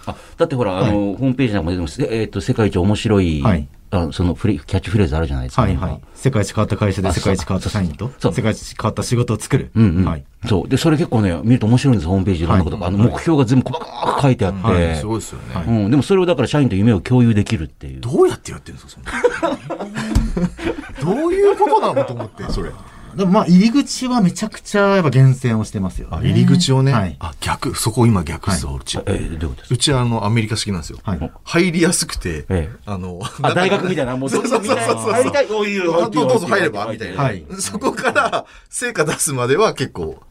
[0.06, 2.02] あだってほら、あの、ホームページなんかも出てます。
[2.04, 5.62] えっ、と、世界一面白い、はいあそのフレキャッチフレーズあるじゃないですか。
[5.62, 6.02] はいはい。
[6.13, 9.71] 世界一変わった会社であ世界一変わった社員と、そう世界一変わった仕事を作る。
[9.76, 10.06] うんうん。
[10.06, 10.26] はい。
[10.47, 10.67] そう。
[10.67, 12.88] で、それ結構ね、見ると面白いんです、ホームページいろんなことが。
[12.88, 14.60] はいあの、目標が全部細かく書いてあって。
[14.60, 15.56] はいすごいですよね。
[15.56, 15.91] はいうん。
[15.91, 18.02] でもそれをだから社員と夢を共有できるっていう。
[18.02, 19.02] どうやってやってるんですか、
[19.41, 19.88] そんな。
[21.02, 22.71] どういうことなのと思って、それ。
[23.17, 26.17] でもまあ入り口はめちゃくちゃやっぱ厳選をしてますよ、ね。
[26.17, 26.93] あ、入り口をね？
[26.93, 27.15] はい。
[27.19, 28.99] あ、逆、そこ今逆っすよ、うち。
[28.99, 29.75] えー、どういうことですか？
[29.75, 30.99] うちあの、アメリカ式なんですよ。
[31.03, 31.32] はい。
[31.43, 37.23] 入りやすくて、ええあの、あ、大学みたいな、もうどんどんみんな入りたい、おいおいうどうぞ入ればみたいな。
[37.23, 40.21] はいそこから、成果出すまでは結構、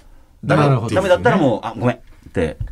[0.44, 1.98] ダメなるほどダメだったらもう、あ、ごめん。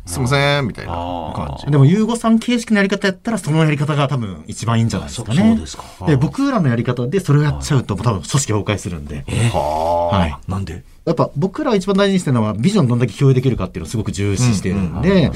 [0.05, 1.71] すいません、みたいな感じ。
[1.71, 5.41] でも、ゆうごさん形式のやり方やったら、そのやり方が多分一番いいんじゃないですかね。
[5.41, 9.23] あそそうですかで、僕らのやり方でそれをやっちゃうと、多分組織崩壊するんで。
[9.51, 10.17] はあ。
[10.17, 10.83] はいなんで？
[11.05, 15.31] やっぱ僕らが一番大事にしてるのは、ビジョンどんだけ共有できるかっていうのをすごく重視してるんで、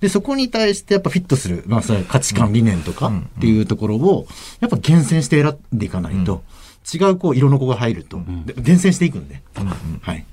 [0.00, 3.06] で、そこに対してやっぱフィットする、まあ、それ価値観、理念とか
[3.38, 4.26] っていうところを、
[4.58, 6.42] やっぱ厳選して選んでいかないと、
[6.92, 9.42] 違うこう、色の子が入ると、で厳選していくんで。
[10.00, 10.26] はい。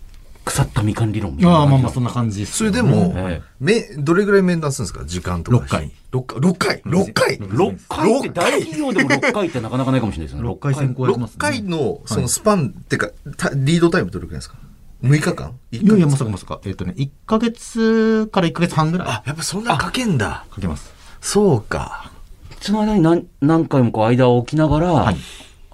[0.49, 5.57] 腐ったみかん理論みたいなああ、まあまあ、そんな感じですそれでもええ、め、どれぐらい面談するんですか時間とか。
[5.57, 5.91] 六回。
[6.12, 6.81] 6回。
[6.81, 10.49] 6回 ?6 回6回って大企業でも6回ってなかなかないかもしれないですね。
[10.49, 11.57] 6回選考やってます6ね。
[11.57, 14.57] 回の、そのスパン、ってか、たリードタイムどれくらいですか
[15.03, 15.53] ?6 日間？
[15.71, 16.59] いやいや、まさかまさか。
[16.65, 20.45] えっ、とね、1ヶ月から1ヶ月半ぐらいあ、やっぱそんなかけんだ。
[20.49, 20.91] かけます。
[21.21, 22.12] そうか。
[22.62, 25.17] その間に何何回もこう間を置きながら、はい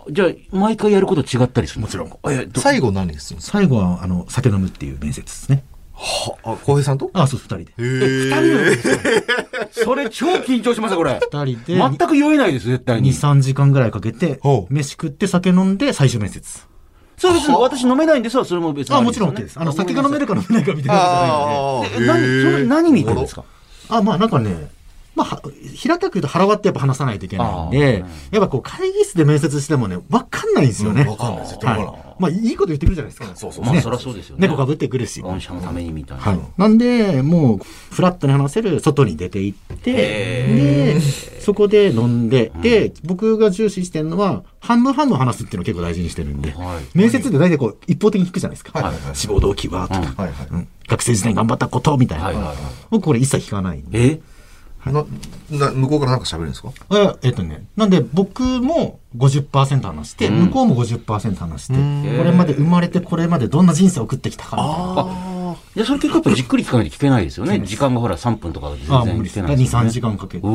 [0.10, 1.82] じゃあ、毎回やること違ったりする？
[1.82, 2.20] もちろん。
[2.30, 2.62] え、ど？
[2.62, 3.41] 最後何ですか？
[3.41, 5.63] 最後は、あの、酒飲むっていう面接ですね。
[5.94, 7.10] はあ、浩平さんと？
[7.13, 7.63] あ、そう、二人で。
[7.63, 9.24] へえ。
[9.72, 11.20] それ超緊張しますよ、これ。
[11.32, 13.13] 二人で、全く言えないです、絶対2、に。
[13.13, 14.39] 3時間ぐらいかけて
[14.70, 16.60] 飯食って酒飲んで最終面接。
[17.18, 18.96] それ別に私飲めないんですよ、それも別に。
[18.96, 19.58] あ、もちろん OK です。
[19.58, 22.22] あの、酒が飲めるか飲めないかみたいなことじゃないんで。
[22.22, 23.46] あえ何、それ何見てるんですか？
[23.88, 24.70] あ、まあなんかね、
[25.15, 25.41] まあ、は
[25.73, 31.01] 平たく言うと腹割ってやっぱ話さないといけないんで、やっぱこう会議室で面接してもね、わかんないんですよね。
[31.04, 33.36] うんわかんない絶対わからんはいまあいいこと言ってくるじゃないですか。
[33.36, 34.47] そうそうまあ、ねそりゃそうですよね。
[34.47, 35.21] 猫かぶってくるし。
[35.21, 36.23] 御社のためにみたいな。
[36.23, 36.39] はい。
[36.58, 37.60] なんで、もう、
[37.93, 48.80] フラットに話せる外に出て行って、で、そこで飲んで、で、僕が重視してるのは、半分半分話すっていうのを結構大事にしてるんで、はい面接で大体こう、一方的に聞くじゃないですか。
[48.80, 50.47] はいはいはい志望動機は、とか、はいはい。
[50.51, 52.25] うん学生時代に頑張ったこと、みたいな。
[52.25, 52.56] はいはいはい
[52.91, 54.12] 僕これ一切聞かないんで。
[54.13, 54.21] え？
[54.91, 55.04] な、
[55.50, 56.69] な、向こうからなんか喋るんですか？
[56.91, 65.12] ええっとね、なんで僕も50%話して、向こうも50%話して、これまで生まれてこれまでどんな人生を送ってきたかみたいな。
[65.12, 67.62] あいや、それ結構やっぱじっくり聞かないと聞けないですよね。
[67.65, 69.39] 時間がほら3分とか全ああ、もう無理です。
[69.39, 69.89] 2、然聞けないですよ3ね。
[69.91, 70.48] 時間かけて。
[70.48, 70.54] うわ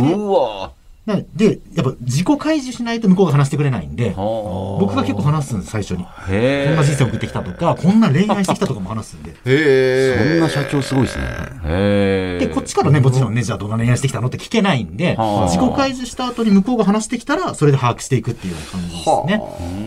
[0.66, 0.73] な
[1.07, 6.05] で、やっぱ自己開示しないと向こうが話してくれないんで、は僕が結構話すんです、最初に。
[6.05, 9.35] こんな人生送ってきたとか、こんな恋愛してきたとかも話すんで。
[9.35, 12.39] そんな社長すごいですね。
[12.39, 19.43] で、こっちからね、もちろんね、じゃあどんな恋愛してきたのって聞けないんで、はあ自己開示した後に向こうが話してきたら、それで把握していくっていう感じですね。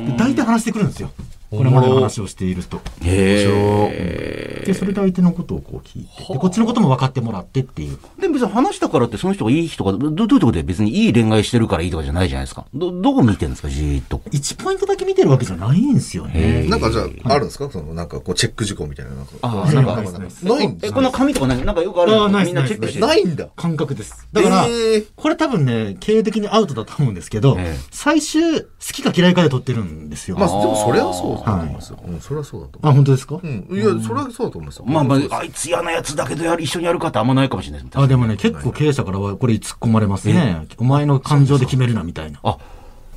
[0.08, 1.12] で大体話してくるんですよ。
[1.58, 2.78] これまでの話をしていると。
[3.04, 4.64] へえ。
[4.66, 7.98] で、それで相手のことをこう聞いて、でこっちのことも分かってもらってっていう。
[8.20, 12.66] でも別に話したからってその人がいい人か、どどういうところで別にいい恋愛してるからいいとかじゃないじゃないですか。
[12.74, 14.22] ど、どこ見てるんですか、じーっと。
[14.32, 16.66] 1ポイントだけ見てるわけじゃないんですよね。
[16.70, 17.70] なんかじゃあ、あるんですか？
[17.72, 19.12] その、なんかこう、チェック事項みたいな。
[19.12, 23.08] なんかああ、なんか、ないですないですえ、ないんですこの紙とか何なんかよくあるああないですみんなチェックしてる。
[23.08, 23.48] ないんだ。
[23.56, 24.28] 感覚です。
[24.32, 30.38] だから、えーこれ多分ね、経営的にアウトだと思うんですけど、ええ最終、好きか嫌いかで取ってるんですよ。
[30.38, 32.00] まあ、でもそれはそう思いますよ。
[32.06, 33.40] うん、それはそうだと思あ、本当ですか、う。
[33.44, 33.68] うん。
[33.72, 34.86] いや、それはそうだと思いますよ。
[34.86, 38.00] まあまあ、あいつ嫌なやつだけどやる、一緒にやるかってあんまないかもしれないです。
[38.00, 40.68] あ、でもね、結構経営者からはこれ突っ込まれますね。
[40.78, 42.40] お前の感情で決めるな、みたいな。
[42.44, 42.58] あ、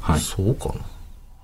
[0.00, 0.20] はい。
[0.20, 0.74] そうか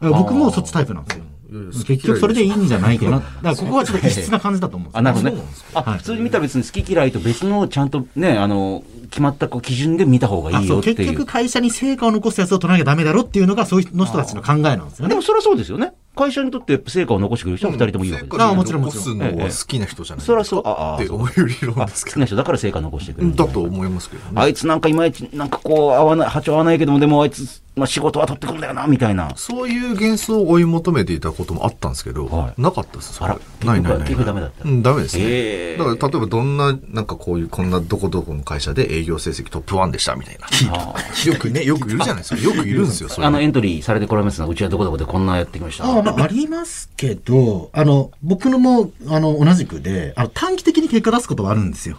[0.01, 1.25] 僕もそっちタイプなんですよ。
[1.53, 3.19] 結局それでいいんじゃないかな。
[3.19, 5.65] だからここはちょっと異質な感じだと思うんですよあ、なるほどねそうなんです。
[5.75, 10.97] あ、普通に見たら別に好き嫌いと別のちゃんとね、あの、決まったこう基準で見た方がいいよっていう。
[10.97, 15.23] 結局会社に成果を残すやつを取らなきゃダメだろっていうのが、そういうの人たちの考えなんですよねでも。
[15.23, 15.93] それはそうですよね。
[16.15, 18.43] 会社にとって成果を残してくれる人は二人ともいいわけです。
[18.43, 22.15] ああもちろんもちろん残すのは好きな人じゃないそれはそう、ああってそう思う理論あですけど。
[22.15, 23.35] 好きな人だから成果残してくれる。
[23.35, 24.31] だと思いますけどね。
[24.35, 29.33] あいつなんかいまいち、なんかこう、合わない、波長合わないけども、でもあいつ、まあ仕事は取ってくるんだよな、みたいな。
[29.37, 33.15] そういう幻想を追い求めていたこともあったんですけど、はいなかったです。
[33.15, 34.09] それあらないないない。
[34.09, 35.77] 結局ダメだったうん、ダメですね。
[35.79, 40.47] だから、例えばどんな、なんかこういう、こんなどこどこの会社で営業成績トップ1でしたみたいな。
[41.25, 42.43] よくね、よくいるじゃないですか。
[42.43, 45.85] よくいるんですよ、それあの、エントリーされてこられますが、うちはどこどこでこんなやってきました。
[45.85, 51.99] ああ、まあ、ありますけど、あの、僕のも、あの、同じくで、あの、短期的に結果出すことはあるんですよ。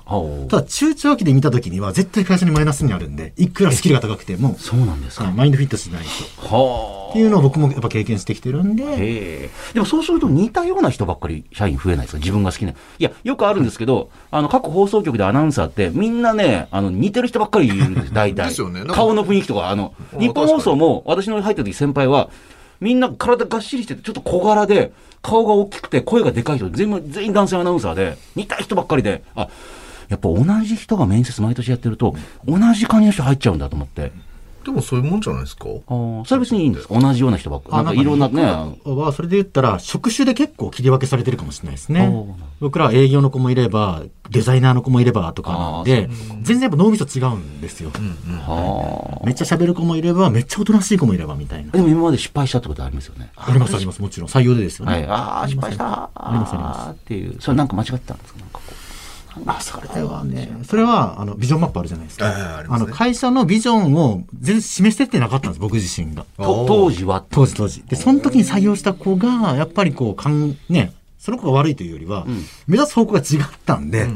[0.50, 5.26] ただ、中長期で見たときには、絶対会社にマイナスになるんで、いくらスキルが高くても、そうなんですか。
[5.26, 6.56] はいマインドフィットしないと。
[6.56, 9.50] はっていうのを僕もやっぱ経験してきてるんで、へえ。
[9.74, 12.18] でもそうすると似たような人ばっかり社員増えないですか？
[12.20, 12.72] 自分が好きな。
[12.72, 18.48] いや、よくあるんですけど、 あの、各放送局でアナウンサーって、みんなね、あの、似てる人ばっかりいるんです、 大体。
[18.50, 22.30] ですよね顔の雰囲気とか、あの、うん日本放送も、私の入った時先輩は、
[22.82, 29.48] みんな体がっしりしてて、ちょっと小柄で、顔が大きくて、声がでかい人、全部、全員男性アナウンサーで、似た人ばっかりで、あ、
[30.10, 32.14] やっぱ同じ人が面接毎年やってると、
[32.46, 34.12] 同じ感じの人入っちゃうんだと思って。
[34.64, 35.66] でもそういうもんじゃないですか？
[35.66, 37.00] あーそれ別にいいんですか？
[37.00, 37.76] 同じような人ばっかり。
[37.76, 38.44] なんかいろんなね、
[38.86, 42.12] は、それで言ったら、職種で結構切り分けされてるかもしれないですね。
[42.60, 46.10] 僕らは営業の子もいれば、デザイナーの子もいればとかなんで、
[46.42, 47.92] 全然やっぱ脳みそ違うんですよ。
[47.92, 51.72] はあめっちゃ喋る子もいれば、めっちゃおとなしい子もいればみたいな。
[51.72, 53.32] でも今まで失敗したってことありますよね。
[53.36, 54.30] ありますあります、もちろん。
[54.30, 54.94] 採用でですよね。
[54.94, 55.06] はい。
[55.08, 56.10] ああ、失敗した。
[56.16, 57.36] ありますありますっていう。
[57.42, 58.40] それなんか間違ってたんですか。
[59.46, 62.28] あ、それはね、それは、あの、ビジョンマップあるじゃないですか。
[62.28, 66.26] あーあねの、会社のビジョンを全然示せてなかったんです、僕自身が。
[66.38, 67.24] と当時は？
[67.30, 67.84] 当時当時。
[67.84, 72.26] で、その時に採用した子が、やっぱりこう、かん、ね、その子が悪いというよりは、
[72.68, 74.08] 目指す方向が違ったんで、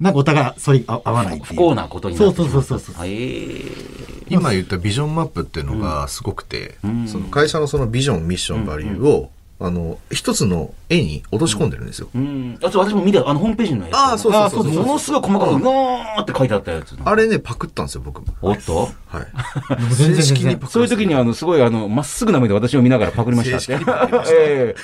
[0.00, 1.54] なんかお互い、それあ合わないっていう。
[1.54, 2.94] 不幸なことになってそうそうそうそう。
[2.96, 3.12] はい。
[3.12, 12.08] えー今言ったビジョンマップっていうのがすごくて、その会社のそのビジョン、ミッション、バリューを、あの、一つの絵に落とし込んでるんですよ。
[12.14, 12.58] うん。
[12.62, 13.96] あと私も見た、あの、ホームページのやつ。
[13.96, 16.96] あーそうそうそうそうものすごい細かく、うーって書いてあったやつ。
[17.04, 18.26] あれね、パクったんですよ、僕も。
[18.42, 18.88] おっと？
[19.06, 19.94] はい。
[19.94, 23.66] 正式にパクそういう時に、あの、すごい、あの、まっすぐな目で私を見ながらパクりましたって。
[23.66, 24.74] 正式にパクりましたえ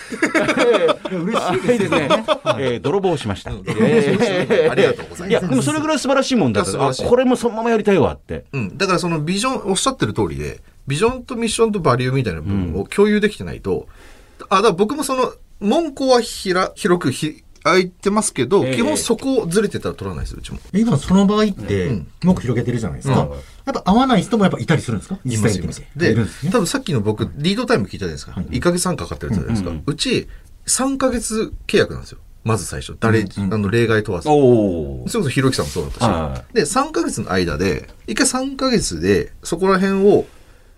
[1.11, 2.09] え嬉しいですね。
[2.61, 3.51] えー泥棒しました。
[3.51, 6.71] えーありがとうございますいや、でもそれぐらい素晴らしいもんだった。
[6.71, 8.45] あ、いや素晴らこれもそのままやりたいわって。
[8.53, 8.79] うん。
[8.79, 13.87] だからそのビジョン、おっしゃってる通りで、ビジョンとミッションとバリューみたいな部分を共有できてないと、
[14.51, 20.59] あ、だから僕もその、門戸はひら、広くひ、開いてますけど、ええ基本そこをずれてたら取らないです、うちも。
[20.73, 23.21] 今その場合って、もく広げてるじゃないですか。
[23.23, 23.31] うん
[23.67, 25.19] やっぱ合わない人もやっぱいたりするんですか？
[25.25, 25.69] 実際に。
[25.95, 26.51] で、いるんですね。
[26.51, 28.33] 多分さっきの僕、リードタイム聞いたじゃないですか。
[28.33, 29.71] 1ヶ月半かかってるじゃないですか。
[29.87, 30.27] うち、
[30.67, 32.19] 3ヶ月契約なんですよ。
[32.43, 32.97] まず最初。
[32.99, 33.27] 誰、あ
[33.59, 34.29] の、例外問わず。
[34.31, 36.03] おそれこそひろきさんもそうだったし。
[36.05, 40.25] はで、3ヶ月の間で、一回3ヶ月で、そこら辺を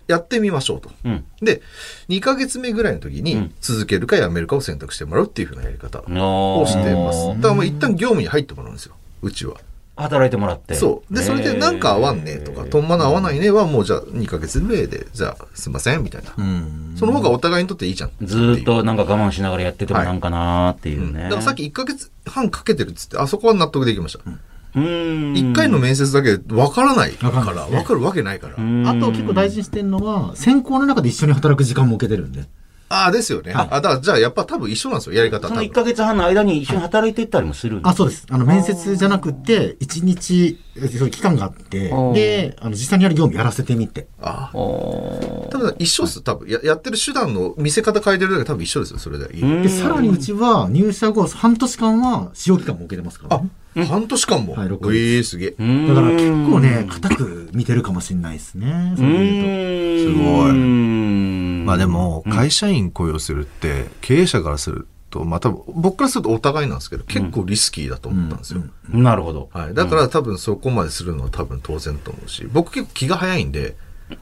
[0.07, 0.91] やってみましょうと。
[1.05, 1.25] うん。
[1.41, 1.61] で、
[2.09, 7.27] 2ヶ月目ぐらいの時にうん、続けるかやめるかを選択してもらうっていうふうなやり方おをしてます。
[7.27, 8.95] だからもう一旦業務に入ってもらうんですよ。
[9.21, 9.55] うちは。
[9.95, 10.73] 働いてもらって。
[10.73, 11.13] そう。
[11.13, 16.33] で、それでなんか合わんねとか、とんまの合わないねはもうじゃあ2ヶ月目で、じゃあすいませんみたいな。
[16.35, 16.95] うん。
[16.97, 18.11] その方がお互いにとっていいじゃん。
[18.23, 21.23] ずーっとなんか我慢しながらやっててもなんかなーっていううんね。
[21.23, 24.19] だからさっき1ヶ月半かけてるっつって、あそこは納得できました。
[24.25, 24.39] うーん。
[24.75, 28.55] 1回の面接だけわからないか、わからわかるわけないから。
[28.57, 32.45] うんあと結構大事にしてるのは、選考の中で一緒に働く時間も設けてるんで。
[32.93, 33.53] ああ、ですよね。
[33.55, 35.47] あ、だから、じゃあ、やっぱ多分一緒なんですよ、やり方。
[35.47, 38.27] その多分1ヶ月半の間に一緒に働いていったりもするんですあ、そうです。
[38.29, 44.07] あの、面接じゃなくて、1日、えそういう期間があってー、で、あの、実際にやる業務やらせてみて。
[44.21, 44.57] ああ。
[44.57, 46.21] おー多分一緒っす。
[46.21, 49.27] 多分や、やってる手段の見せ方変えてるだけ多分一緒ですよ、それで。
[49.27, 53.49] で、さらにうちは、入社後、半年間は、使用期間も設けてますからね。
[53.49, 54.53] あ、半年間も。
[54.53, 55.87] はい六ヶ月ええすげえ。
[55.87, 58.93] だから結構ね、硬く見てるかもしれないですね。
[58.97, 68.63] そういうすごいいまあでも、会社員雇用するって、経営者からすると、まあ多分、僕からするとお互いなんですけど、結構リスキーだと思ったんですよ。
[68.89, 69.49] なるほど。
[69.53, 69.73] はい。
[69.73, 73.75] だから多分そこまでするのは多分当然と思うし、僕結構気が早いんで、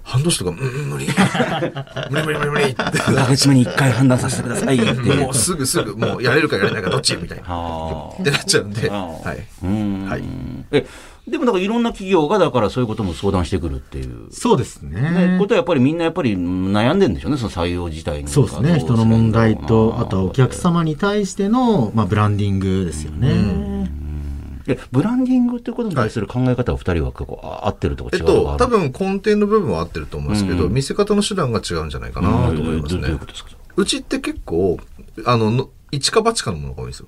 [0.04, 1.08] 半年とか、うん、うん 無理。
[2.10, 2.82] 無理無理無理無理って。
[2.82, 4.94] 1ヶ月目に1回判断させてくださいって。
[5.16, 7.44] もうすぐすぐ、もうやれるかやれないかどっちみたいな。
[7.48, 10.08] あってなっちゃうんで、あはい。
[10.08, 10.24] はい。
[10.72, 10.86] え、
[11.28, 14.28] でもだからいろんな企業がだからそういうことも相談してくるっていう。
[14.32, 15.38] そうですね、ね。
[15.40, 18.30] ことはやっぱりみんなやっぱり悩んでるんでしょうね、その採用自体に。
[18.30, 18.80] そうですね。
[18.80, 24.01] 人の問題と、あとはお客様に対しての、まあ、ブランディングですよね。
[24.68, 28.60] え、ブランディングってことに対する考え方は二人は結構あ合ってるとかえっ違うとかある？
[28.60, 33.18] と、多分根底の部分は合ってると思うんですけど、見せ方の手段が違うんじゃないかなと思いますね
[33.76, 34.80] うちって結構、
[35.26, 37.08] あの、の一か八かのものが多いんですよ。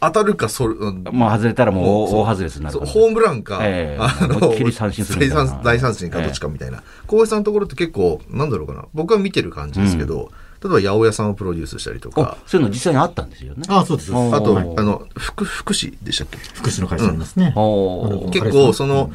[0.00, 2.92] 当たるか、それ、うんまあ外れたらもう大大外れになるそうから。
[2.92, 5.28] ホームランか、ええあの、思いっきり三振する
[5.62, 6.82] 大三振かどっちかみたいな。
[7.06, 8.86] 小林さんのところって結構、なんだろうかな。
[8.94, 10.30] 僕は見てる感じですけど、
[10.62, 13.62] 例えば八百屋さんをプロデュースしたりとあか、そういうの実際にあったんですよね。
[13.68, 14.14] あそうです。
[14.14, 16.36] ああと、はいあの、福、福祉でしたっけ？
[16.38, 17.54] 福祉の会社ありますね。
[17.56, 19.10] うん結構、その、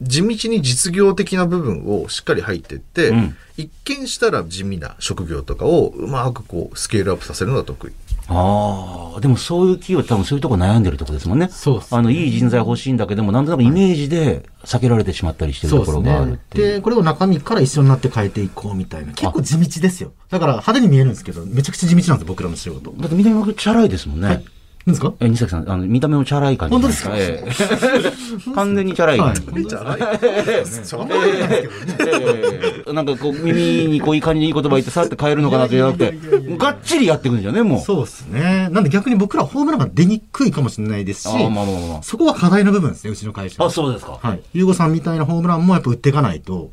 [0.00, 7.92] 地道に実業的な部分をしっかり入ってって、うん一見したら地味な職業とかをうまくこう、スケールアップさせるのが得意。
[8.28, 11.48] ああ、でもそういう企業多分そういうとこ悩んでるとこですもんね。
[11.50, 16.38] そうっすあの、いい人材欲しいんだけども、なんとなくイメージで避けられてしまったりしてるところがあるっね。
[16.50, 16.72] ていう。
[16.74, 19.12] で、これを中身から一緒になって変えていこうみたいな。
[19.12, 20.12] 結構地道ですよ。
[20.30, 22.92] だから派手に見えるんですけど、めちゃくちゃ地道なんですよ、僕らの仕事。
[22.92, 24.28] だって見た目もチャラいですもんね。
[24.28, 24.44] 何
[24.92, 25.14] ですか？
[25.20, 27.12] え、西崎さん、あの、見た目もチャラい感じ本当ですか？
[27.14, 29.40] ええ完全にチャラい感じ。
[29.46, 30.00] はいじゃない
[32.94, 36.12] なんかこう、耳にこういい感じにいい言葉言ってさって変えるのかなってじゃなくて
[36.56, 37.80] がっちりやっていくんですよね、もう。
[37.80, 38.68] そうですね。
[38.70, 43.68] なんで逆に僕らホームランが出にくいかもしれないですし、ああ、まあまあまあそこは課題の部分ですね、うちの会社まあ。
[43.68, 44.18] あ、そうですか。
[44.22, 44.42] はい。
[44.52, 46.70] ゆうごさんみたいなホームランもやっぱ打っていかないと。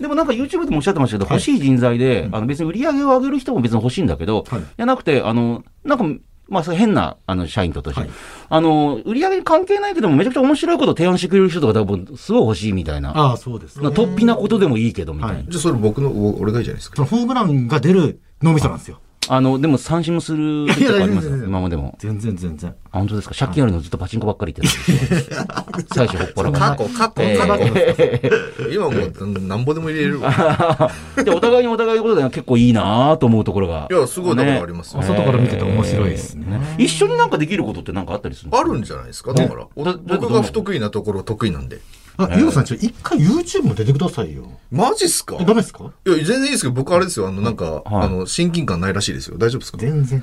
[0.00, 6.04] でもなんか YouTube でもおっしゃってましたけど、欲しい人材で、あの別に売り上げを上げる人も別に欲しいんだけど、はいじゃなくて、あの、なんか、
[6.50, 8.10] まあ、変な、あの、社員ととして、はい
[8.52, 13.16] あの、売り上げに関係ないけども、めちゃくちゃ面白いことを提案してくれる人とか多分、すごい欲しいみたいな。
[13.16, 13.84] ああ、そうですね。
[13.84, 15.34] な突飛なことでもいいけど、みたいな。
[15.36, 16.96] はいじゃあそれ僕の、お俺がいいじゃないですか。
[16.96, 19.00] そのホームランが出る脳みそなんですよ。
[19.28, 21.94] あの、でも三振もする時とかあります今までも。
[22.00, 22.74] 全然全然。
[22.90, 23.34] あ本当ですか？
[23.34, 25.44] 借金あるのずっとパチンコばっかり言ってた。
[25.94, 27.64] 最初ほっぱらか過去、過去、え過去。
[27.76, 28.20] え
[28.72, 30.90] 今もう、うんなんぼでも入れるわ。
[31.22, 33.86] で、お互いにお互いのことで結構いいなと思うところが。
[33.90, 35.02] いや、すごいだからありますよ。
[35.02, 36.58] 外から見てて面白いですね。
[36.78, 39.34] 一緒になんかできることってなんかあったりするあるんじゃないですか？
[39.34, 41.78] だから、僕が不得意なところ得意なんで。
[42.24, 44.50] あ、ゆうごさん、ちょ、一回 YouTube も出てくださいよ。
[44.70, 45.36] マジっすか？
[45.40, 45.84] えダメですか？
[46.06, 49.36] いや、全然いいですけど、僕あれですよ、あの、なんか、あの、親近感ないらしいですよ。
[49.38, 49.78] 大丈夫ですか？
[49.78, 50.22] 全然。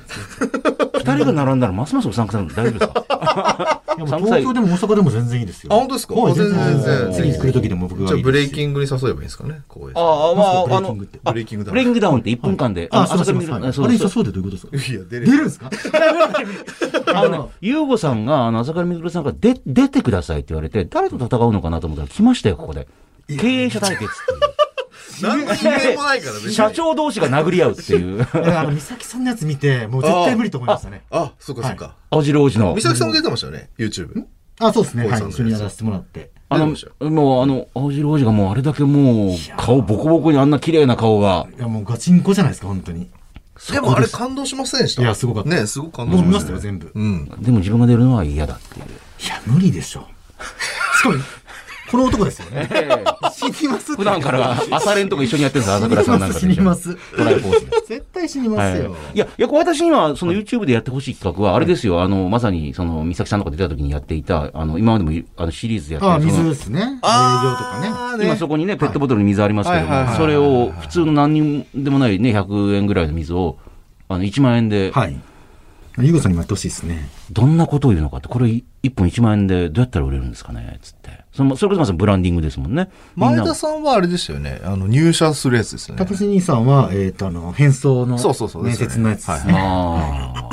[0.96, 3.82] 二人が並んだらますますおさんくさん大丈夫ですか？
[3.98, 5.74] 東京でも大阪でも全然いいですよ。
[5.74, 6.16] あ本当ですか？
[6.16, 6.54] 全然。
[6.54, 9.98] 全然次来る時でも僕じゃあ、がいいブレインキングに誘えばいいんですかね、こういう。
[9.98, 11.74] ああ、まあ、あの、ブレイキングダウン。
[11.74, 13.36] ブレイキングダウンって1分間で、あ、のそうそうそう。
[13.36, 14.94] 朝はいかあれ、そうでどういうことですか？
[14.94, 15.70] いや、出れ出るんですか？
[17.16, 22.88] あのね、ゆうごさんが、あの、朝倉みくるさんが出、出てくださいって言われて、誰と戦うのかなと思ったら来ましたよ、ここで。
[23.28, 24.39] 経営者対決っていう。
[25.21, 28.28] 何の因縁もないから、別に社長同士が殴り合うっていう。
[28.34, 31.04] あの、美咲さんのやつ見て、もう絶対無理と思いましたね。
[31.10, 31.95] あ、そうかそうか。
[32.10, 32.82] 青白王子の美。
[32.82, 34.26] 咲さんも出てましたよね、YouTube。
[34.60, 35.08] あ、そうですね。
[35.08, 35.21] はい。
[35.21, 36.32] 一緒にやらせてもらって。
[36.50, 36.67] あの、
[37.10, 41.47] もう、あの、青白王子がもうあれだけもう、顔ボコボコにあんな綺麗な顔が。
[41.58, 43.10] いや、もうガチンコじゃないですか、本当に。
[43.71, 46.91] でもあれ感動しませんでしたいやすごかったね、すごく感動しましたよ、全部。
[46.93, 47.26] うん。
[47.41, 48.86] でも自分が出るのは嫌だっていう。
[48.86, 50.08] いや、無理でしょ。
[51.00, 51.15] しかも、
[51.89, 52.69] この男ですよね。
[53.34, 56.95] 死にますって普段から朝練とか一緒にやってるんです朝倉さんなんか死にます。
[57.15, 57.78] トライフォースで。
[57.88, 58.95] 絶対死にますよ。
[59.13, 66.82] いや、いや、私には、その YouTube でやってほしい企画は、あれですよ、あの、まさに、その、美咲さんとか出た時にやっていた、あの、今までもい、あの、シリーズでやってああ、水ですね。
[66.82, 68.26] 営業とかね。
[68.26, 73.58] 今そこにね、ペットボトルに水ありますけども、それを、普通の何人でもないね、100円ぐらいの水を、
[74.10, 75.15] あの、1万円で、はい。
[76.00, 77.10] ゆうごさんにもやってほしいですね。
[77.32, 78.63] どんなことを言うのかって、これ1
[78.95, 81.26] 本1万円でどうやったら売れるんですかね、つって。
[81.38, 82.89] その、それこそまさにブランディングですもんね。
[83.15, 84.60] 前田さんはあれでしたよね。
[84.63, 86.04] あの、入社するやつですよね。
[86.04, 89.54] 高橋兄さんは、えっ、と、あの、変装のそうそうそう面接のやつですね。
[89.56, 90.50] ああ。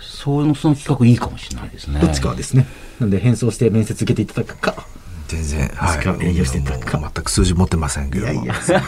[0.00, 2.00] その、その企画いいかもしれないですね。
[2.00, 2.66] どっちかはですね。
[3.00, 4.86] なんで、変装して面接受けていただくか。
[5.28, 6.00] 全然、はい。
[6.00, 8.32] しか営業してたかもう全く数字持ってませんけども。
[8.32, 8.80] いやいや、すいま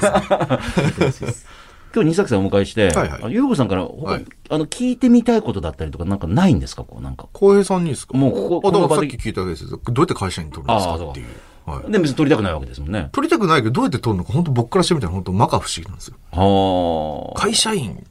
[1.13, 1.35] せん。
[1.97, 7.27] 今日西崎さんお迎えして、はいはいあゆうこさんから他、はいあの聞いてみたいことだったりとかなんかないんですかこうなんか。
[7.33, 8.19] 浩平さんにですか？
[8.19, 9.81] もうここあ、でさっき聞いたわけですよ。
[9.83, 11.27] どうやって会社に取るんですかっていう。
[11.65, 11.91] はい。
[11.91, 13.09] で別に取りたくないわけですもんね。
[13.13, 16.17] 取りたくないけど、どうやって取るのか、本当僕からしてみたら本当摩訶不思議なんですよ。
[16.33, 17.41] はあ。
[17.41, 18.07] 会社員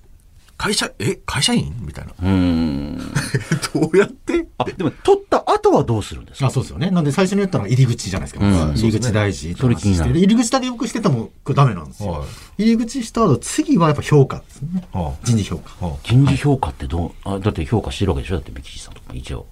[0.58, 1.76] 会社、え会社員？
[1.82, 2.12] みたいな。
[2.12, 2.16] う。
[3.74, 4.48] どうやって？
[4.58, 6.48] あ、でも取った後はどうするんですか？
[6.48, 6.92] あそうですよね。
[6.92, 8.46] なんで最初に言ったのは入り口じゃないですか。
[8.46, 12.12] うん入り口大事って話それ気になるしてで入り口だけよくしててもこれダメなんですよ。
[12.12, 12.26] は
[12.58, 14.88] い入り口した後、次はやっぱ評価ですね。
[14.94, 15.76] は人事評価。
[15.82, 18.36] あは人事評価ってどう、あ、だって評価してるわけでしょ？
[18.36, 19.46] だってミキシーさんとか一応。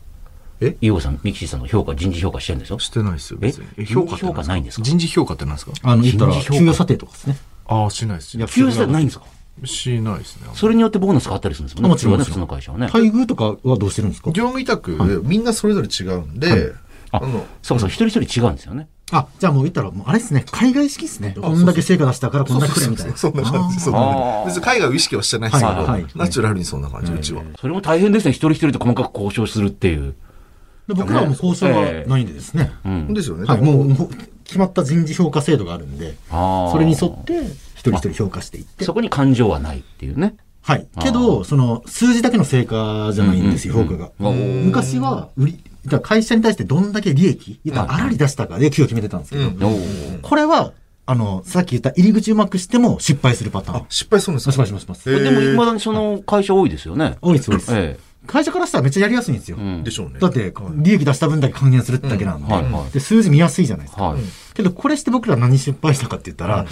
[0.61, 0.77] え？
[0.79, 2.75] ゆうこさん、ミキシーさんの評価、人事評価してるんでしょ？
[2.75, 3.45] あしてないですよ、え？
[3.47, 3.85] 別に。
[3.85, 4.83] 人事評価ないんですか？
[4.83, 5.73] 人事評価って何ですか？
[5.83, 7.37] あの、言ったら、給与査定とかですね。
[7.65, 8.47] ああ、しないですよ。
[8.47, 9.25] 給与ないんですか？
[9.65, 10.47] しないですね。
[10.53, 11.89] それによってボーナス変わったりするんですもんね。
[11.89, 12.85] もちろんね、普通の会社はね。
[12.87, 14.31] 待遇とかはどうしてるんですか？
[14.31, 16.73] 業務委託、みんなそれぞれ違うんで、
[17.11, 18.87] ああの、そうそう、一人一人違うんですよね。
[19.11, 21.35] あ、じゃあもう言ったら、もうあれですね、海外式ですね。
[21.39, 23.15] こんだけ成果出したからこんだけくれみたいな。
[23.15, 24.47] そんな感じ、そんな感じ。
[24.47, 27.43] 別に海外を意識はしてないですけど、はいはいナチュラルにそんな感じ、うちは。
[27.59, 28.31] それも大変ですね。
[28.31, 30.15] 一人一人と細かく交渉するっていう。
[30.87, 32.71] で僕らはもう交渉がないんでですね。
[32.83, 33.13] うん。
[33.13, 33.45] ですよね。
[33.45, 34.09] はい、もうもう
[34.43, 37.41] 決まった人事評価制度があるんで、あーそれに沿って
[37.89, 38.83] 一人一人評価していって。
[38.85, 40.35] そこに感情はないっていうね。
[40.61, 40.87] はい。
[41.01, 44.11] けど、その数字だけの成果じゃないんですよ、評価が。
[44.19, 45.59] 昔は、売り、
[46.01, 49.69] 会社に対してどんだけ利益、言ったら粗利出したかで給与決めてたんですけど、
[50.21, 50.71] これは、
[51.05, 53.85] あの、さっき言った入り口うまくしても失敗するパターン。
[53.89, 54.51] 失敗するんですか？
[54.53, 55.23] しますしますします。
[55.23, 57.17] でも、未だにその会社多いですよね。
[57.21, 57.71] 多いです、多いです。
[57.75, 59.57] え会社からしたらめっちゃやりやすいんですよ。
[59.83, 60.19] でしょうね。
[60.21, 62.47] だって、利益出した分だけ還元するってだけなん
[62.93, 64.03] で、数字見やすいじゃないですか。
[64.11, 64.21] はい。
[64.53, 66.65] けど、これして僕ら何失敗したかって言ったら、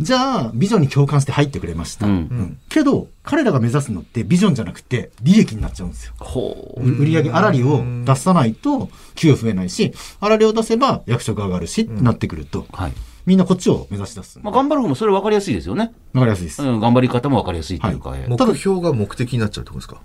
[0.00, 2.06] じゃあ、ビジョンに共感して入ってくれました。
[2.06, 6.14] うんうんけど、彼らが目指すのってビジョンじゃなくて、利益になっちゃうんですよ。
[6.76, 12.92] 売上粗利を出さないと、給与増えないし、粗利を出せば役職上がるし、ってなってくると、はい。
[13.26, 14.38] みんなこっちを目指し出す。
[14.42, 15.92] まあ、わ頑張る方もそれ分かりやすいですよね。
[16.12, 16.62] かりやすいです。
[16.62, 18.14] うん、頑張り方も分かりやすいというか。
[18.16, 20.00] ええ目標が目的になっちゃうってことですか？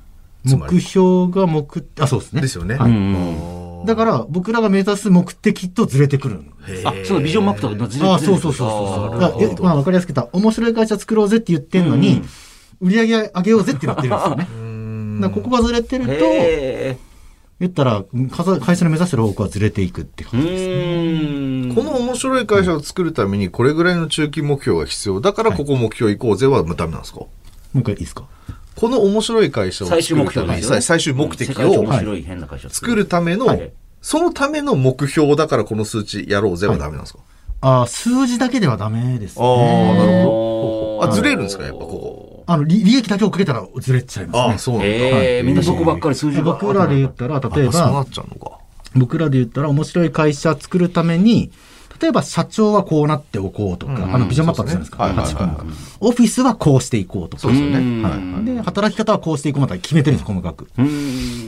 [0.47, 1.67] つまり目標が目、
[1.99, 2.41] あ、そうですね。
[2.41, 2.75] ですよね。
[2.75, 3.68] はいうん。
[3.86, 6.41] だから、僕らが目指す目的とずれてくる
[6.86, 9.63] あ、そのビジョンマップとかずれてあそうそうそうそう。
[9.63, 12.21] まあ、わかりやすく言ったら、面白い会社作ろうぜって言ってんのに、
[12.82, 14.47] 売り上げ上げようぜってなってるんですよね。
[15.21, 16.11] だここがずれてると。
[17.59, 18.05] 言ったら、
[18.61, 20.63] 会社の目指してる方向はずれていくってう感じです。
[20.63, 21.75] ーん。
[21.75, 25.19] この面白い会社を作るためにこれぐらいの中期目標が必要。
[25.19, 27.19] だからここ目標行こうぜはダメなんですか？
[27.19, 27.30] も
[27.75, 28.27] う一回いいですか？
[28.80, 30.61] この面白い会社を作最終るため。
[30.61, 33.71] 最終目的を作るための、はい
[34.01, 37.19] そのための目標だからこの数値やろうぜはダメなんですか、
[37.59, 39.45] あ数字だけではダメですね。
[39.45, 39.57] ああ、
[39.93, 41.09] なるほほど。
[41.09, 41.65] あ、ずれるんですか？
[41.65, 42.43] やっぱここ。
[42.47, 44.41] あの、利利益だけをかけたらずれちゃいますね。
[44.53, 44.88] ああ、そうなんだ。
[44.88, 48.57] ええ、みんなそこばっかり数字ばっか僕らで言ったら、例えあそうなば、っちゃうのか。
[48.95, 51.51] 僕らで言ったら面白い会社作るために、
[52.02, 55.08] 例えば社長はこうなっておこうとか、うんあのビジョンマップあったじゃないですか。
[55.08, 57.41] そうですね8分のオフィスはこうしていこうとか。
[57.41, 57.78] そうですよね。
[57.78, 58.45] うんはい。
[58.45, 60.70] で、働き方はこうしていこうまた決めてるんです、細かく。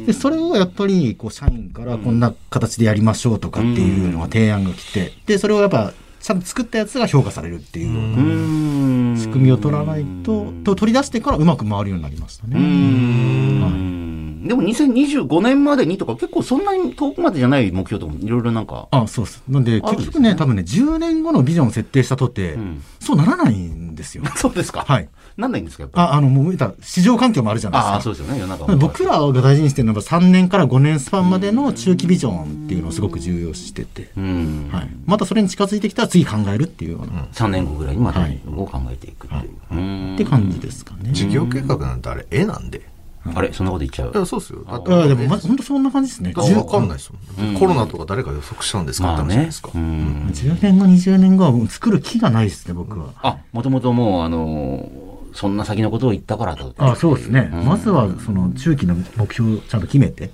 [0.06, 14.01] で、それをやっぱり、こう、社員からこんな形でやりましょうとかっていうのが提案が来て、で、それをやっぱ、ちゃんと作ったやつが評価されるっていうよううな仕組みを取らないと、と取り出してからうまく回るようになりましたうーね。
[14.43, 14.47] ん。
[14.47, 18.87] でも2025年までにとか結構そんなに遠くまでじゃない目標とかもいろいろなんか。
[18.91, 19.43] あ、そうです。
[19.47, 24.23] なんで、結局ね、多分ね、10年後のビジョンを設定したとて、んそうならないんですよ。
[24.35, 24.83] そうですか。
[24.87, 25.09] はい。
[25.37, 26.07] なんないんですかやっぱり。
[26.07, 27.93] あ、あの、もう言ったら市場環境もあるじゃないですか。
[27.95, 28.39] ああ、そうですよね。
[28.39, 34.69] 世の中も僕らが大事にしてるのは3年から5年スパンまでの中期ビジョンっていうのをすごく重要視してて、うん。
[34.71, 39.51] はい、またそれに近づいてきたら次考えるっていうような、3年後ぐらいにまたはいを考えていくっていう。
[39.71, 41.11] うーんって感じですかね。
[41.11, 42.90] 事業計画なんてあれ、絵なんで。
[43.36, 44.11] あれそんなこと言っちゃう？
[44.13, 44.17] い。
[44.17, 44.63] や、そうですよ。
[44.65, 46.34] だってあでも、ま、本当そんな感じですね。
[46.36, 47.53] わかんないですもん。
[47.55, 49.13] コロナとか誰か予測したんですか？
[49.13, 49.69] ってまあね話じゃないですか。。
[49.76, 50.28] うん。
[50.34, 53.13] 10年後、20年後はもう作る気がないですね、僕は。
[53.22, 56.74] あ、もともともう、あのーそんな先のことを言ったからと。
[56.78, 57.49] あそうですね。
[57.65, 60.32] まずは、その、中期の目標をちゃんと決めて、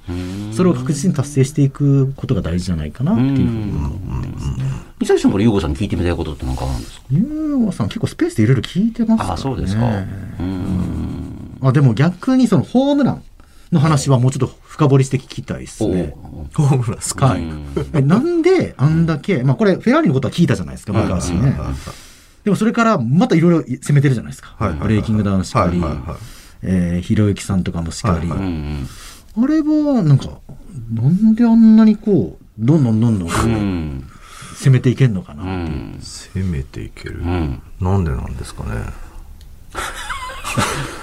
[0.52, 4.64] それを確実に達成していくことが大事じゃないかなっていうふうに思ってますね。
[5.00, 7.06] 三崎さんから優子さんに聞いてみたいことって何かあるんですか？
[7.12, 9.34] ゆうごさん結構スペースでいろいろ聞いてますからね。
[9.36, 9.86] あ、そうですか。
[9.86, 11.17] うーん。
[11.62, 13.24] あ、でも逆にその、ホームラン
[13.72, 16.14] の話はもうちょっと深掘りして聞きたいですおね。
[16.54, 17.28] ホームランですか？
[17.28, 17.44] はい。
[17.94, 21.58] えなんであんだけ、まあこれ、フェラーリのことは聞いたじゃないですか、昔ね。
[22.44, 24.56] でもそれからまたいろいろ攻めてるじゃないですか。
[24.58, 26.18] はいはいはいブレイキングダウンしかりはいはいはい、
[26.64, 28.30] えーひろゆきさんとかもしかり。
[28.30, 28.88] はいはいうん
[29.40, 30.40] あれは、なんか、
[30.92, 35.44] なんであんなにこう、どんどんどんどん攻めていけんのかな。
[35.44, 36.00] うん。
[36.02, 37.20] 攻めていける。
[37.20, 37.62] うん。
[37.80, 38.70] なんでなんですかね。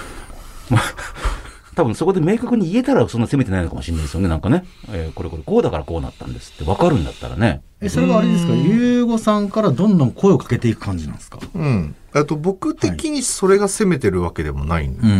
[1.75, 4.63] 多分そこで明確に言えたらそんな責めてないのかもしれないですよね、なんかね。
[4.93, 7.61] えーこれこれこうだからこうなったんですって分かるんだったらね。
[7.81, 11.39] え、それはあれですか、ゆうごさんからどんどん声をかけていく感じなんですか？
[11.53, 11.95] うん。
[12.13, 15.13] あと僕的にそれが責めてるわけでもないんで、うんう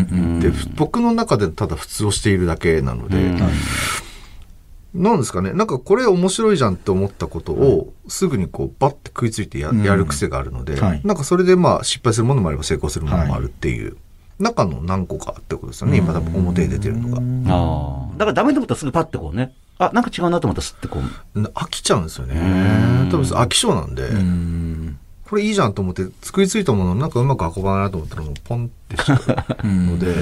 [0.48, 3.36] ん僕の中でただ普通をしているだけなので、
[4.94, 9.84] なんですかね、なんかこれ面白いじゃんって思ったことを、すぐにこうバッて食いついてや,、うん。
[9.84, 11.02] やる癖があるので、はい。
[11.04, 13.98] なんかそれでまあ失敗するものもあれば成功するものもあるっていう、
[14.40, 17.54] 中の何個かってことですよね、今多分表に出てるのが。
[17.54, 18.18] ああ。
[18.18, 19.54] だからダメと思ったらすぐパッてこうね。
[19.78, 21.00] あ、なんか違うなと思ったらすってこ
[21.36, 21.40] う。
[21.40, 22.36] 飽きちゃうんですよね。
[23.12, 24.98] 多分飽き性なんで、うん。
[25.30, 29.16] これいいじゃんと思って作りついたものなんかうまく運ばないなと思ったらもうポンってしちゃ
[29.64, 30.14] うので、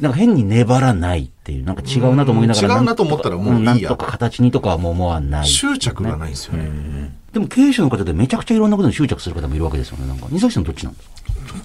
[0.00, 2.68] なんか変に粘らないっていう、なんか違うなと思いながら。
[2.68, 5.46] うん違うなと思ったらもういいやなんとか形にとかはもう思わない。
[5.46, 7.16] 執着がないんですよね。
[7.32, 10.06] でも経営者の方でめちゃくちゃいろんなことに執着する方もいるわけですよね。
[10.06, 11.14] なんか、西崎さんどっちなんですか？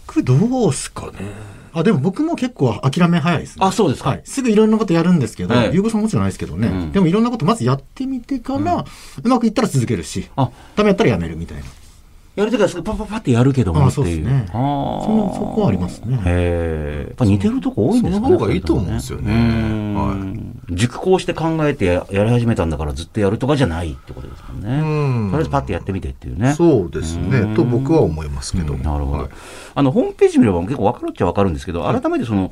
[0.07, 1.53] 僕どうすかね。
[1.73, 3.65] あ、でも僕も結構諦め早いですね。
[3.65, 4.21] あそうですかはい。
[4.25, 6.67] すぐいろんなことやるんですけど、ええゆうごさんもちろんないですけどね。
[6.67, 8.85] うんでもいろんなことまずやってみてから、
[9.23, 11.63] うまくいったら続けるし、あダメやったらやめるみたいな。
[12.35, 14.05] やるときはすぐパッパッパってやるけどもあっていう。
[14.05, 17.05] そうですねそのそこはありますねへえ。
[17.09, 18.25] やっぱ似てるとこ多いんですかね。
[18.25, 24.69] その方がいいと思うんですよねうん熟考して考えてややり始めたんだからずっとやるとかじゃないってことですもんね。
[24.69, 26.53] うんとりあえずパッてやってみてっていうね。
[26.53, 27.53] そうですね。
[27.55, 28.75] と僕は思いますけど。
[28.77, 29.29] なるほど、はい
[29.75, 32.51] あの、ホームページ見れば結構分かるっちゃ分かるんですけど、改めてその、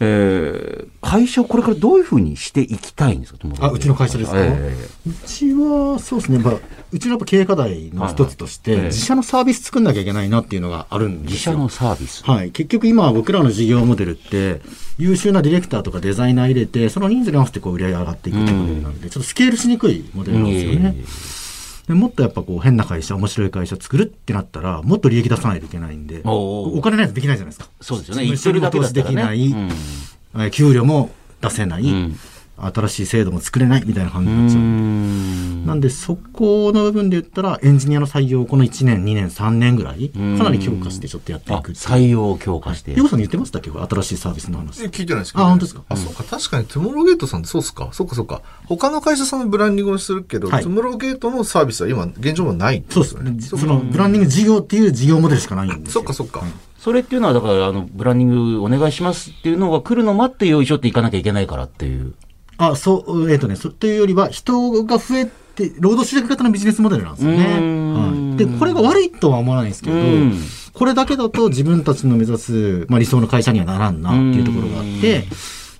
[0.00, 3.38] えー会社をこれからどういうふうにしていきたいんですか？
[3.60, 4.38] あうちの会社ですか？
[4.38, 4.74] え
[5.06, 6.54] うちは、そうですね、まあ、
[6.90, 8.86] うちのやっぱ経営課題の一つとして、はいはい。
[8.86, 12.24] ええ自社のサービス作んなきゃいけないなっていうのがあるんです自社のサービス。
[12.24, 12.50] はい。
[12.52, 14.62] 結局今僕らの事業モデルって、
[14.96, 20.96] 優秀なディレクターとかデザイナー入れて、その人数に合わせてこう売り上げ上がっていくっていうモデルなんで、ちょっとスケールしにくいモデルなんですよね。
[21.86, 27.70] でもっとやっぱこう変な会社、面白い会社作るってなったら、もっと利益出さないといけないんで、お金ないとできないじゃないですか。
[27.80, 28.22] そうですよね。
[28.22, 29.68] 事言ってるだけだできない、うん。
[30.36, 31.10] えー給料も
[31.40, 32.18] 出せない、ん
[32.56, 34.62] 新しい制度も作れないみたいな感じになっちゃう。
[34.62, 41.72] うんなんで、そこの部分で言ったら、エンジニアの採用をこの1年、2年、3年ぐらい、かなり強化してちょっとやっていあく。
[41.72, 42.92] 採用を強化して。
[42.92, 43.70] ヨコさんに言ってましたっけ？
[43.70, 44.84] ど、新しいサービスの話。
[44.84, 45.82] え聞いてないですけど、あ本当ですか？
[45.88, 46.22] あ、そうか。
[46.22, 47.88] 確かに、トゥモローゲートさんってそうっすか。
[47.92, 48.42] そうか、そうか。
[48.66, 53.40] 他の会社さんのブランディングをするけど、はいトゥモローゲートのサービスは今、現状はないそうですね。
[53.40, 56.00] その、ブランディング事業っていう事業モデルしかないんですよ。
[56.00, 56.42] そっか、そっか。
[56.78, 62.14] それっていうのは、だから、あの、ブランディングお願いしますっていうのが来るのを待って用意しようっていかなきゃいけないからっていう。
[62.58, 67.38] あ、そう、えっ、とね、そというよりは、人が増えて、労働集約型のビジネスモデルなんですよね。
[67.38, 68.36] うーんはい。
[68.36, 70.38] で、これが悪いとは思わないんですけどうん、
[70.72, 75.24] これだけだと自分たちの目指す、まあ、理想の会社にはならんなっていうところがあって、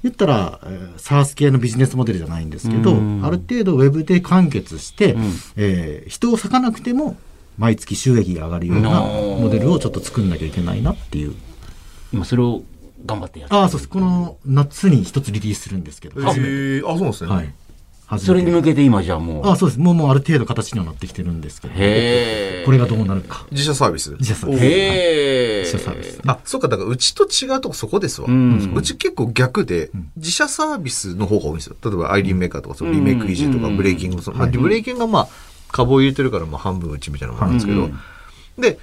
[0.03, 2.95] 言ったら、えー、サース系のビジネスモデルじゃないんですけど、あ
[3.31, 5.17] る程度ウェブで完結して、
[5.57, 7.17] えー人を割かなくても、
[7.57, 11.35] 毎月収益が上がるようなモデルをちょっと作んなきゃいけないなっていう。
[12.13, 12.63] 今、それを
[13.05, 13.89] 頑張ってやってああ、そうです。
[13.89, 16.21] この夏に一つリリースするんですけど。
[16.21, 17.31] えー、あ、そうなんですね。
[17.31, 17.55] はい。
[18.19, 19.49] それに向けて今じゃあもう。
[19.49, 19.81] あそうです。
[19.81, 21.75] もう、もうある程度形にはなってきてるんですけど。
[21.75, 22.63] へえ。
[22.65, 23.47] これがどうなるか。
[23.51, 24.13] 自社サービス。
[24.13, 24.65] 自社サービス。
[24.65, 25.63] へえ。
[25.65, 26.21] 自社サービス。
[26.27, 28.29] あ、そうか、だからうちと違うとこそこですわ。
[28.29, 31.77] んうち結構逆で、自社サービスの方が多いんですよ。
[31.83, 35.29] 例えばアイリンメーカーとか、そのリメイクイージーとか、ブレイキング、そのまあ、ブレイキングがまあ、
[35.69, 37.91] 株を入れてるから、まあ半分うちみたいなものなんですけど、
[38.59, 38.79] で、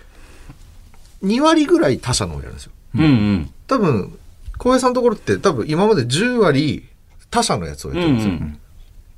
[1.23, 2.71] 2割ぐらい他社の方やるんですよ。
[2.95, 3.49] うんうん。
[3.71, 4.19] 多分、
[4.57, 6.89] 小平さんのところって多分今まで10割
[7.29, 8.33] 他社のやつをやってるんですよ。
[8.33, 8.57] うん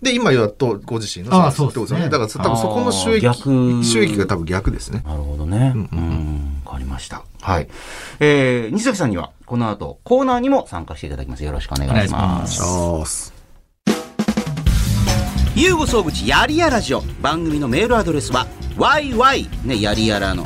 [0.04, 2.06] で、今やっとご自身のサービスってことですよね。
[2.08, 3.26] あだから多分そこの収益
[3.86, 5.02] 収益が多分逆ですね。
[5.06, 5.72] なるほどね。
[5.74, 6.62] うん。
[6.66, 7.24] わかりました。
[7.40, 7.70] はい。
[8.20, 11.46] えー、西崎さんには、この後、コーナーにも参加していただきます。
[11.46, 12.62] よろしくお願いします。
[12.62, 13.34] お願いしあす。
[15.56, 18.46] ゆうご総口やりやラジオ番組のメールアドレスは
[18.76, 20.46] yy ねやりやらの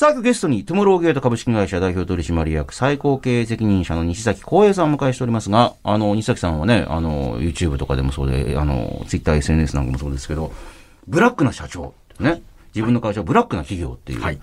[0.00, 10.54] さあ、ゲストに、トゥモローゲート株式会社代表取締役最高経営責任者の西崎光栄さんをお迎えしておりますが、あの、西崎さんはね、あの、YouTube とかでもそうで、あの、Twitter、SNS なんかもそうですけど、
[11.06, 12.40] ブラックな社長、ね。
[12.74, 14.22] 自分の会社はブラックな企業っていう。
[14.22, 14.38] はい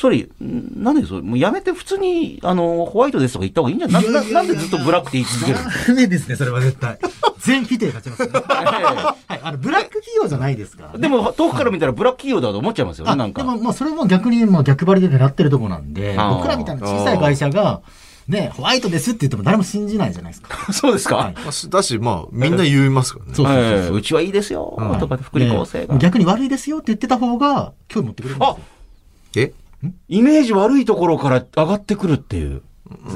[0.00, 6.98] それ、んなんでそれ、もうやめて普通に、あの、ホワイトですとか言った方がいいんじゃないなななんでずっとブラックって言い続けるダメですね、それは絶対。
[7.40, 8.30] 全否定勝ちますね。
[8.48, 9.40] はい。
[9.42, 10.98] あの、ブラック企業じゃないですから、ね。
[11.00, 13.42] でも、遠くから見たらブラック企業だと思っちゃいますよね、あなんか。
[13.42, 17.82] でも、まあ、それも逆に、まあ、逆張りで狙ってるとこなんで、僕らみたいな小さい会社が、
[18.26, 20.72] ね、ホワイトですって言っても誰も信じないじゃないですか。
[20.72, 23.34] そうですか、はいまあしだし、まあ、みんな言いますからね。
[23.34, 25.94] そうそうそうええうちはいいですよ、とか、福利厚生が。
[25.94, 28.58] で逆に悪いですよって言ってた方が、興味持ってくれるんですあよ。
[29.36, 29.52] え？
[30.08, 32.62] イメージ悪いところから上がってくるっていう。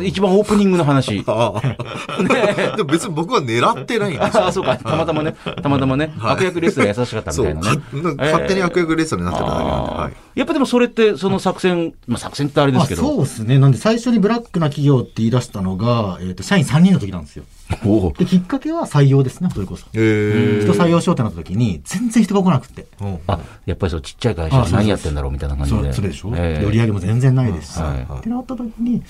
[0.03, 1.23] 一番オープニングの話。
[1.27, 2.77] ああ。
[2.77, 4.45] でも別に僕は狙ってないんですよ。
[4.45, 4.77] ああ、そうか。
[4.77, 5.35] たまたまね。
[5.63, 6.13] たまたまね。
[6.21, 8.25] 悪役レスラー優しかったみたいなねか。
[8.25, 9.91] 勝手に悪役レーサーになってただけなんで。
[9.93, 10.39] はい。
[10.39, 13.23] やっぱでもそれって、その作戦、まあ作戦ってあれですけあそうど。
[13.23, 13.59] ですね。
[13.59, 17.45] なんで最初にブラックな企業って言い出したのが、えっ、と、社員3人の時なんですよ。
[17.85, 19.87] おで、きっかけは採用ですね、それこそ。
[19.95, 22.87] え人採用しようってなった時に、全然人が来なくて。
[23.01, 23.19] ー。
[23.27, 25.83] あ、やっぱりそう、ちっちゃい会社何やってんだろうみたいな感じで。
[25.85, 27.81] そうそれでしょ、売り上げも全然ないですし。
[27.81, 29.03] はいってなった時に、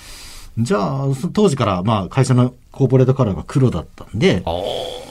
[0.59, 4.51] じゃあ、そ当時から、まあ、会社のコーポレートカラーが黒だったんで、あ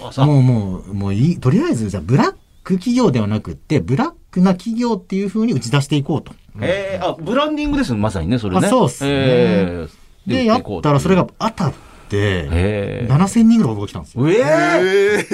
[0.08, 6.34] あ、さもうもう、もういい、とりあえず、じゃあ、ブラック企業ではなくって、ブラックな企業っていう風に打ち出していこうと。
[6.62, 8.68] ええあ、ブランディングですね、まさにね、それね。
[8.68, 11.74] あそうっすねええで、やったらそれが当たっ
[12.10, 14.30] て、ええ7000人ぐらい応募が来たんですよ。
[14.30, 15.28] ええ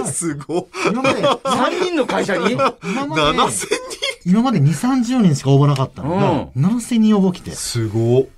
[0.00, 0.64] ー、すごい。
[0.90, 2.52] 今まで、3人の会社に？
[2.52, 2.74] 今
[3.06, 3.66] まで、7000
[4.24, 7.58] 今まで2、30人しか応募なかったのが、7000人応募来て人。。
[7.58, 8.28] すごい。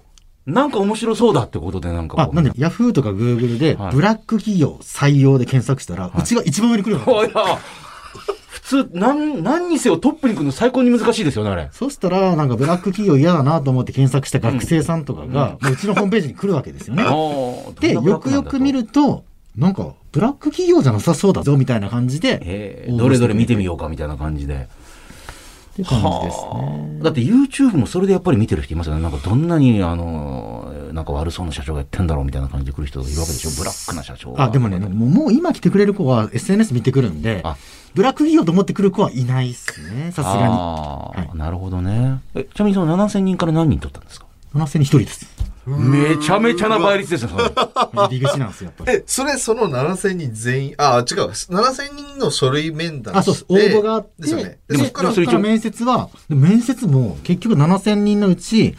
[0.47, 2.21] なんか面白そうだってことで、なんか。
[2.21, 7.59] あ、なんで、ヤフーとかグーグルで、はいブラック企業採用で検索したら、うちが一番上に来るようになった いや、
[8.49, 11.69] 普通、なん、何にせよトップに来るの最高に難しいですよね、あれ。
[11.73, 17.05] そしたら、なんかブラック企業嫌だなと思って検索した学生さんとかが、もううちのホームページに来るわけですよね。
[17.81, 18.83] で、よくよく見る。
[18.83, 19.25] ると、
[19.57, 24.69] なんか、ブラック企業じゃなさそうだぞ、みたいな感じで、ええどれどれ見てみよようかみたいな感じで。
[25.79, 26.99] うって感じですね。
[27.03, 29.03] だって YouTube もそれでやっぱり見てる人いますよね。
[29.03, 33.51] なんかどんなに、あの、なんか悪そうな社長がやってんだろうみたいな感じで来る人がいるわけでしょ。
[33.59, 37.57] ブラックな社長があ、でもね、もう今来てくれる子は SNS 見てくるんであ、
[37.95, 42.21] ブラック企業と思ってくる子はいないっすね、さすがああ、はなるほどね。
[42.35, 44.27] え、ちなみにその7000人から何人取ったんですか？
[44.55, 44.61] に。
[44.61, 45.27] 7000人一人です。
[45.67, 47.45] めちゃめちゃな倍率ですよ、それ。
[47.45, 48.99] 入り口なんですよ、やっぱり。
[48.99, 51.29] え、それ、その7000人全員、あ、違う。
[51.29, 53.47] 7000人の書類面談あ、そうです。
[53.49, 54.59] 応募があって、ですよね。
[54.69, 58.75] で、そでそっからこから面接は、で面接も結局7000人のうち、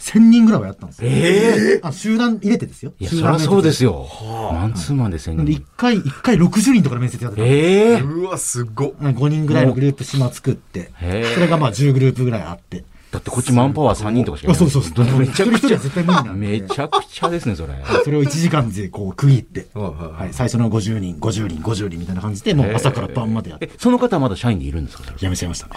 [0.00, 1.10] 1000人ぐらいはやったんですよ。
[1.10, 2.92] ええあ集団入れてですよ。
[2.98, 4.08] いや、そりゃそうですよ。
[4.22, 4.52] よ。
[4.52, 5.66] マンツーマンで1000なんで、人一。
[5.76, 8.92] 回、一回60人とかで面接やってたんですええうわ、すごっ。
[8.92, 10.92] 5人ぐらいのグループ島作って、
[11.34, 12.84] それがまあ10グループぐらいあって。
[13.10, 14.58] だってこっちマンパワー3人とかしかいあ、ない。
[14.58, 15.18] そうそうそう。
[15.18, 16.32] めちゃくちゃ絶対無理な。
[16.34, 17.74] めちゃくちゃですね、それ。
[18.04, 25.72] それを1時間でこう区切って、はい最初の50人、50人、50人みたいな感じで、もう朝から晩までやって、え、その方はまだ社員でいるんですかやめちゃいましたね。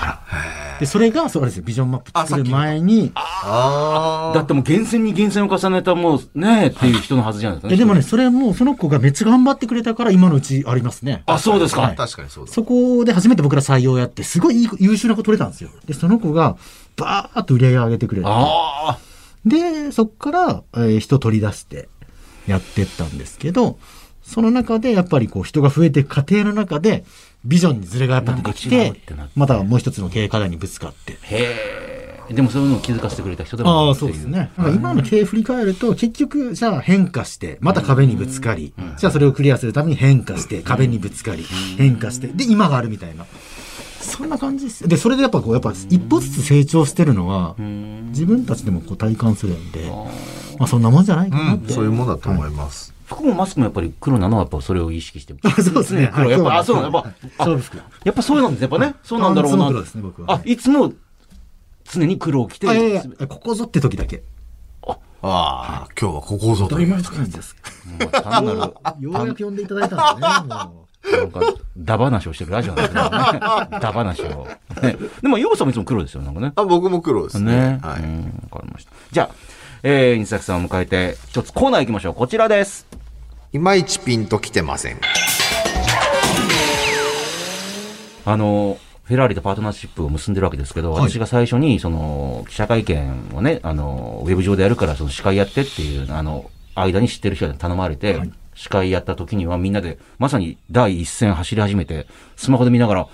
[0.80, 7.74] で、それが、そうですよ、ビジョンマップ作る前に、あだってもう厳選に厳選を重ねたもうねっていう人のはずじゃないですか。
[7.74, 11.24] えでもね、それもその子がめっちゃ頑張ってくれたから今のうちありますね。
[11.28, 11.82] あ、そうですか。
[11.82, 12.52] はい確かにそうだ。
[12.52, 15.70] そこで初めて僕ら採用やって、すごい優秀な子取れたんですよ。
[15.86, 16.58] で、その子が、
[16.98, 18.28] バーっと売り上げ上げてくれて。
[18.30, 18.98] あ
[19.46, 21.90] で、そこから、えー人取り出して
[22.48, 23.80] やってったんですけど、
[24.22, 27.04] その中でやっぱりこう人が増えていく過程の中で、
[27.44, 31.18] ビジョンにズレがやっぱ出てきててまたもう一つの経営課題にぶつかって。
[31.24, 31.26] あ。
[31.26, 31.38] へ
[32.30, 32.34] え。
[32.34, 34.52] でもそういうのを気づかせてくれた人でもああ、そうですね。
[34.58, 41.44] 今の経営振り返ると、結局、じゃあ変化して、また壁にぶつかり、じゃあそれをクリアするために変化して、壁にぶつかり、
[41.78, 43.26] 変化して、で、今があるみたいな。
[44.02, 44.88] そんな感じです。
[44.88, 49.86] で、それでやっぱこう、やっぱ一歩ずつ成長してるのは、自分たちでもこう体感するんで、
[50.60, 51.74] まあそんなもんじゃないかなって。
[51.74, 52.94] そういうもんだと思います。
[53.06, 55.36] 服もマスクもやっぱり黒なのはやっぱそれを意識して。
[55.44, 56.12] あそうですね。
[56.14, 56.32] 黒。
[56.32, 57.04] やっぱ、はいあ、そうなのやっ
[57.38, 57.48] ぱ。
[58.06, 58.70] やっぱそうなんですね。
[58.72, 58.96] やっぱね。
[59.04, 60.94] そうなんだろうなですね僕はあ、いつも
[61.86, 62.70] 常に黒を着て。
[62.70, 64.24] あ、いやいや、ここぞって時だけ。
[65.24, 67.56] ああ、今日はここぞと当たり前じです。
[67.86, 68.58] もう単なる、
[69.00, 70.91] ようやく呼んでいただいたんでね、もう。
[71.04, 71.42] なんか、
[71.78, 73.80] ダ話をしてるラジオなんですけどね。
[73.80, 74.48] ダ話を。
[74.82, 76.54] ね、でも、ヨウさんもいつも黒ですよ、なんかね。
[76.56, 77.52] あ、僕も黒ですね。
[77.52, 77.80] ね。
[77.82, 78.02] はい。
[78.02, 78.92] うん、わかりました。
[79.12, 79.36] じゃあ、
[79.84, 82.14] えー、西崎さんを迎えて、一つコーナー行きましょう。
[82.14, 82.88] こちらです。
[83.52, 85.00] いまいちピンときてません。
[88.24, 103.08] あの、フェラーリとパートナーシップを結んでるわけですけど、はい私が最初に、その、記者会見をね、あの、ウェブ上でやるから、その司会やってっていう、あの、間に知ってる人に頼まれて、はい司会やった時にはみんなで、まさに第一線走り始めて、スマホで見ながら、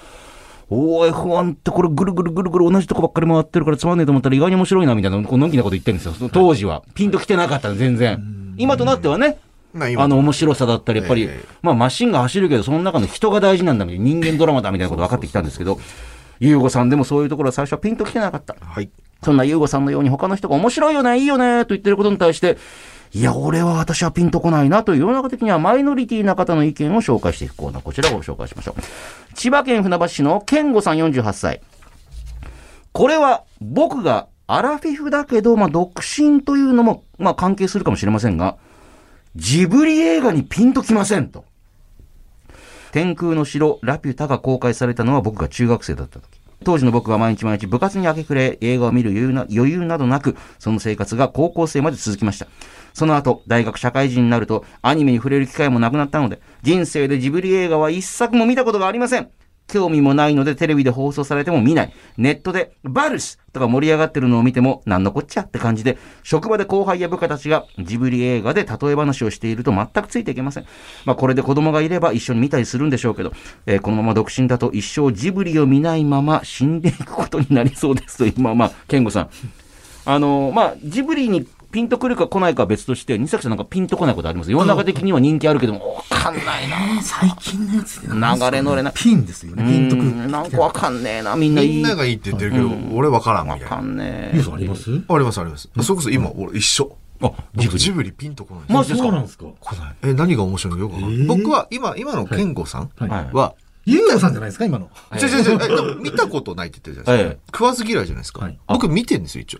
[0.70, 6.14] おー、F1 ってこれぐるぐるぐるぐる同じとこばっかり回ってるからつまんねえと思ったら意外に面白いな、みたいな、こうのんきなこと言ってるんですよ。
[6.14, 6.84] その当時は。
[6.94, 8.56] ピンと来てなかったの、全然。
[8.58, 9.38] 今となってはね、
[9.74, 15.80] まあの、面白さだったり、やっぱり、ええまあ、マシンが走るけど、その中の人が大事なんだみたいな、人間ドラマだみたいなこと分かってきたんですけど、
[16.40, 18.56] ゆうごさんでもそういうところは最初はピンと来てなかった。
[18.60, 18.90] はい。
[19.24, 22.58] そんなゆうごさんのように他の人が面白いよね、いいよね、と言ってることに対して、
[23.14, 29.34] いや、俺は私はピンとこないなという世の中的にはマイノリティな方の意見を紹介していくコーナー、こちらをご紹介しましょう。
[29.34, 31.62] 千葉県船橋市の健吾さん48歳。
[32.92, 38.58] これは僕がアラフィフだけど、まあ、独身というのも、まあ、関係するかもしれませんが、
[39.36, 41.46] ジブリ映画にピンときませんと。
[42.92, 46.40] 天空の城、ラピュタが公開されたのは僕が中学生だった時。
[46.64, 52.48] 当時の僕は毎日毎日部活に明け暮れ、映画を見る余裕な余裕などなく、その生活が高校生まで続きました。
[52.98, 59.30] その後、大学社会人になると、アニメに触れる機会もなくなったので、人生でジブリ映画は一作も見たことがありません。
[59.68, 61.94] 興味もないのでテレビで放送されても見ない。
[62.18, 70.66] ネットでバルスとか盛り上がってるのを見ても何のこっちゃって感じで、職場で後輩や部下たちがジブリ映画で例え話をしていると全くついていけません。
[71.06, 73.32] まあこれで子供がいれば一緒に見たりするんでしょうけど、
[73.68, 79.30] えーこのまま独身だと一生ジブリを見ないまま死んでいくことになりそうですという、まあまあ、健吾さん。
[80.06, 87.02] あのーまあ、ジブリにピンとくるか来ないかは別として、西崎さんなんかピンとこないことあります世の中的には人気あるけども、わかんないな。
[87.02, 89.64] 最近のやつで流れ乗れなピンですよね。
[89.64, 90.08] ピンとくる。
[90.08, 91.76] うんなんかわかんねえな、みんないい。
[91.78, 93.82] みんながいいって言ってるけど、俺わからんみたいわかな。
[93.82, 94.90] んねえあります？
[95.10, 95.70] ありますあります。
[95.82, 96.96] それこそ今、俺一緒。
[97.22, 97.68] あ、ジブリ。
[97.68, 98.64] 僕ジブリピンとこない。
[98.72, 99.08] マジですか？
[99.08, 99.96] そうなんですか来ない。
[100.04, 100.80] え、何が面白いの？
[100.82, 101.20] よくわかんない。
[101.20, 103.56] えー僕は今、今の健吾さんはいはいは、
[103.86, 104.90] ユウさんじゃないですか今の。
[105.16, 107.58] 違う違う違うえでも見たことないって言ってるじゃないですええか。
[107.58, 108.60] 食わず嫌いじゃないですかはい。
[108.68, 109.60] 僕見てんですよ、一応。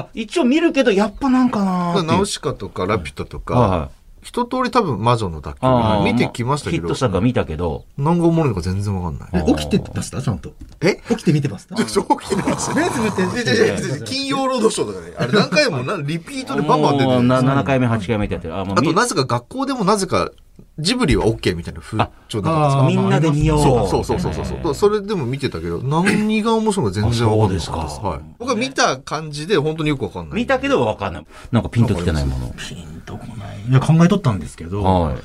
[0.00, 3.90] あ、一応見るけど、やっぱなんかなナウシカとかラピュタとはいはか、
[4.22, 9.30] 一通り多分魔女の卓球見てきましたけどヒット、したか見たけど、何がおもろいのか全然わかんない。
[9.32, 10.20] え、起きてました？
[10.20, 10.52] ちゃんと。
[10.82, 11.00] え？
[11.08, 11.76] 起きて見てました？
[11.88, 12.76] そう起きてないですよ。
[12.76, 14.04] 目つぶって。
[14.04, 17.62] 金曜ロードショーとかね、あれ何回もなリピートでバンバン出てもうなるんですよ。
[17.62, 18.56] 7回目、8回目ってやってる。
[18.56, 20.30] あ、もう見あとなぜか学校でもなぜか
[20.78, 21.98] ジブリは OK みたいな風
[22.28, 22.84] 潮なかったですか？
[22.84, 23.62] あみんなで見よう。
[23.62, 24.74] そうそうそうそうそう。
[24.74, 28.20] それでも見てたけど、何が面白いのか全然わかんなかったあそうですかはい。
[28.38, 30.36] 僕は見た感じで本当によくわかんない。
[30.36, 31.26] 見たけどわかんない。
[31.52, 32.54] なんかピンときてないもの。
[32.56, 33.60] ピンとこない。
[33.68, 35.16] いや、考えとったんですけど、はい。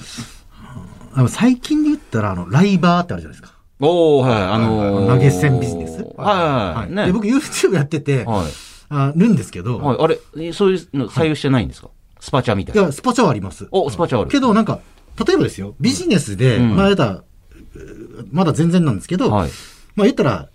[1.29, 3.55] 最近で言ったら、あの、ライバーってあるじゃないですか。
[3.79, 6.15] おー、はい、あのー投げ銭ビジネスはいはい
[6.81, 6.91] はい。
[6.93, 7.05] ね。
[7.07, 8.47] で、僕 YouTube やってて、はい。
[8.87, 9.97] あるんですけど、はい。
[9.99, 11.89] あれ、えそういうの採用してないんですか？
[12.19, 12.81] スパチャみたいな。
[12.81, 13.67] いや、スパチャはあります。
[13.71, 14.29] お、スパチャある。
[14.29, 14.79] けど、なんか、
[15.25, 17.23] 例えばですよ、ビジネスで、うんまあ、やったら、
[18.31, 19.49] まだ全然なんですけど、はい。
[19.95, 20.49] まあ言ったら、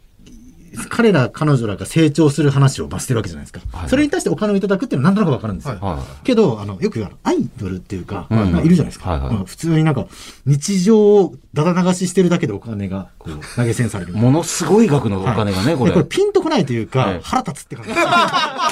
[0.89, 3.61] 彼ら、彼女らが成長する話をまあしてるわけじゃないですか。
[3.77, 5.75] はいそれに対してお金をいただくっていうのはなんとなくわかるんですよ。
[5.75, 9.11] はいはけど、あの、よく言うアイドルっていうか、うんまあいるじゃないですか。
[9.11, 10.07] はいはいまあ普通になんか、
[10.47, 14.17] 日常をだだ流ししてるだけでお金が、こう、 投げ銭されるい。。
[14.17, 15.91] ものすごい額のお金がね、これ。
[15.91, 17.91] でこれピンとこないというか、はい腹立つって感じ。
[17.95, 18.71] それは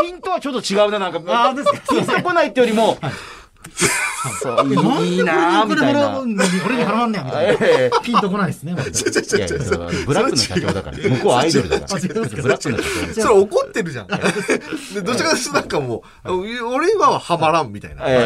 [0.00, 1.20] ピンとはちょっと違うな、なんか。
[1.26, 2.98] あーですか ピンとこないってよりも、
[4.40, 6.18] そういいなーみたいな。
[6.18, 6.36] 俺に
[6.84, 7.66] 払わんねんみたいな。
[7.66, 8.74] えピンとこないですね。
[8.74, 9.58] マジでえいやいや、
[10.06, 10.96] ブラックの社長だから。
[10.96, 12.00] 向こうはアイドルだから。
[12.00, 12.08] ブ
[12.48, 13.22] ラックの社長。
[13.22, 14.06] それ怒ってるじゃん。
[14.06, 16.30] でどちらかというとなんかもう、
[16.74, 18.02] 俺はハマらんみたいな。
[18.02, 18.20] はいは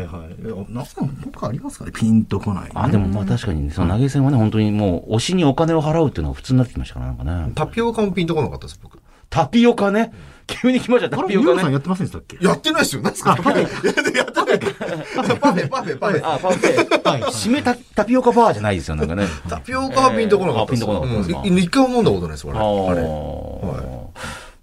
[0.00, 0.68] い。
[0.72, 1.92] なんか、僕ありますかね？
[1.94, 2.70] ピンとこない。
[2.74, 7.52] あ、でもまあ確かに、その投げ銭はね、本当にもう、推しにお金を払うっていうのが普通になってきましたから、なんかね。
[7.54, 8.98] タピオカもピンとこなかったです、僕。
[9.30, 10.12] タピオカね。
[10.46, 11.52] 急に来ました、タピオカね。
[11.54, 12.38] ーさんやってませんでしたっけ？
[12.40, 13.02] やってないですよ。
[13.02, 13.60] 何ですかタピオカ。
[13.60, 14.26] やってない。
[14.32, 16.20] パフェ、パフェ、パフェ。
[16.24, 17.10] あ、パフェ。
[17.10, 17.22] はい。
[17.22, 19.26] 締めタタピオカバーじゃないですよ、なんかね。
[19.48, 22.58] タピオカはピンとこなかったピンとこなかった一回も飲んだことないです、俺。
[22.58, 22.64] ああ
[22.94, 23.02] れ。
[23.02, 24.08] ー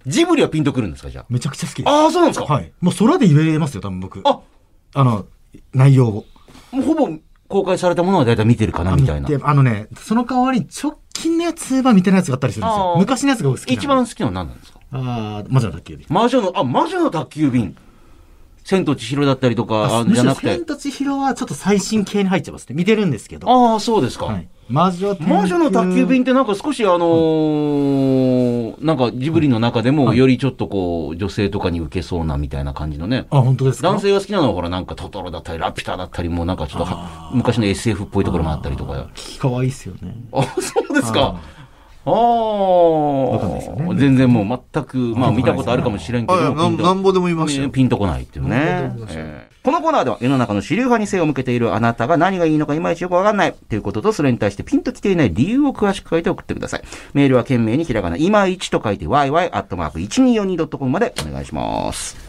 [0.06, 1.88] ジブリはピンとくるんですか、じゃめちゃくちゃ好きです。
[1.88, 1.92] あ。
[1.92, 2.52] ああ、そうなんですか？
[2.52, 2.72] はい。
[2.80, 4.20] もう空で言えますよ、多分僕。
[4.24, 4.40] あ
[4.94, 5.26] あの、
[5.72, 6.24] 内容を。
[6.72, 7.08] もうほぼ
[7.48, 9.28] 公開されたものは大体見てるかな、みたいな。
[9.28, 12.94] で、あのね、その代わり直近のやつは見てないやつがあったりするんですあよ。
[12.96, 14.80] ー昔のやつが僕好きなの一番好きなのは何なんですか？
[14.92, 16.04] ああ、魔女の卓球で。
[16.08, 17.76] 魔女の、あ、魔女の宅急便。
[18.64, 20.64] 千と千尋だったりとか、あむしろじゃなくて千。
[20.64, 22.74] と千尋はちょっと最新系に入っちゃいますね。
[22.74, 23.48] 見てるんですけど。
[23.48, 24.26] ああ、そうですか。
[24.26, 24.48] はい。
[24.68, 33.26] 魔女魔女の宅急便ってなんか少しあのーなんかジブリの中でもよりちょっとこう女性とかに受けそうなみたいな感じのね。
[33.30, 33.88] あ、本当ですか？
[33.88, 39.08] 男性が好きなのはほらなんかトトロだったりラピュタだったりもうなんかちょっとは昔の SF っぽいところもあったりとか。
[39.38, 40.14] 可愛いっすよね。
[40.32, 41.40] あ、そうですか。
[42.08, 47.70] あわかんないですよあ、ね全然もう全く、まあ見たことあるかもしれんけど、なんぼでも言いましたよ。
[47.70, 49.48] ピンとこないっていうね。
[49.66, 56.84] このコーナーでは世の中の主流派に背を向けているあなたが何がいいのかいまいちよくわかんないということと、それに対してピンときていない理由を詳しく書いて送ってください。
[57.14, 62.25] メールは懸命にひらがな、いまいちと書いて yy.1242.com までお願いします。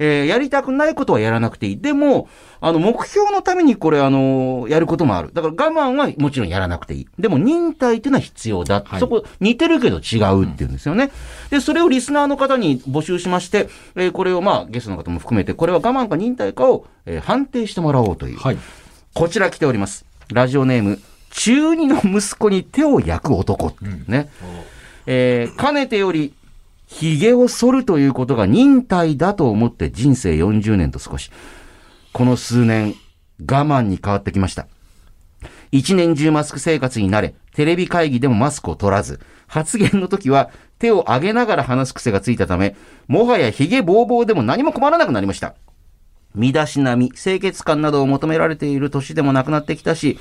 [0.00, 1.80] えーやりたくないことはやらなくていい。
[1.80, 2.28] でも、
[2.60, 5.30] あの、目標のためにこれ、あの、やることもある。
[5.32, 7.06] だから我慢はもちろんやらなくていい。
[7.18, 8.82] でも、忍耐っていうのは必要だ。
[8.84, 11.12] はいそこ、似てるけど違うっていうんですよね。
[11.50, 18.38] で、それをリスナーの方に募集しまして、えーこれをまあ、ゲストの方も含めて、これは我慢か忍耐かを、えー判定してもらおうという。
[18.38, 18.58] はい。
[19.14, 20.06] こちら来ております。
[20.32, 20.98] ラジオネーム、
[21.30, 23.74] 中二の息子に手を焼く男。
[24.08, 24.30] ね。
[25.06, 26.32] えーかねてより、
[26.86, 31.30] 髭を剃るということが忍耐だと思って人生40年と少し。
[32.12, 32.94] この数年、
[33.40, 34.66] 我慢に変わってきました。
[35.72, 42.76] 一年中マスク生活に慣れ、テレビ会議でもマスクを取らず、発言の時は手を上げながら話す癖がついたため、
[43.08, 45.54] もはや髭ぼうぼうでも何も困らなくなりました。
[46.34, 50.18] 身だしなみ、清潔感などを求められている年でもなくなってきたし、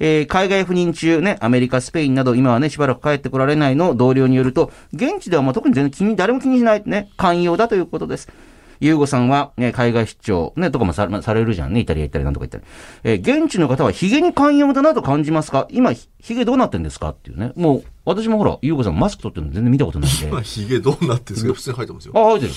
[0.00, 8.28] えー海外赴任中ね、アメリカ、スペインなど今はね、しばらく帰ってこられないのを同僚によると、現地ではまあ特に全然気に、誰も気にしないね、寛容だということです。
[8.80, 11.80] ゆうごさんは、ね、海外出張、ね、とかもされるじゃんね。
[11.80, 12.64] イタリア行ったりなんとか行ったり。
[13.04, 15.68] えー現地の方はヒゲに寛容だなと感じますか？
[15.70, 17.10] 今、ひヒゲどうなってんですか？
[17.10, 17.52] っていうね。
[17.54, 20.26] もう、私もほら、ゆうごさんマスク取ってるの全然見たことないんで。
[20.26, 21.54] 今、ヒゲどうなってんですか？
[21.54, 22.12] 普通に生えてますよ。
[22.16, 22.52] あ、生えてる。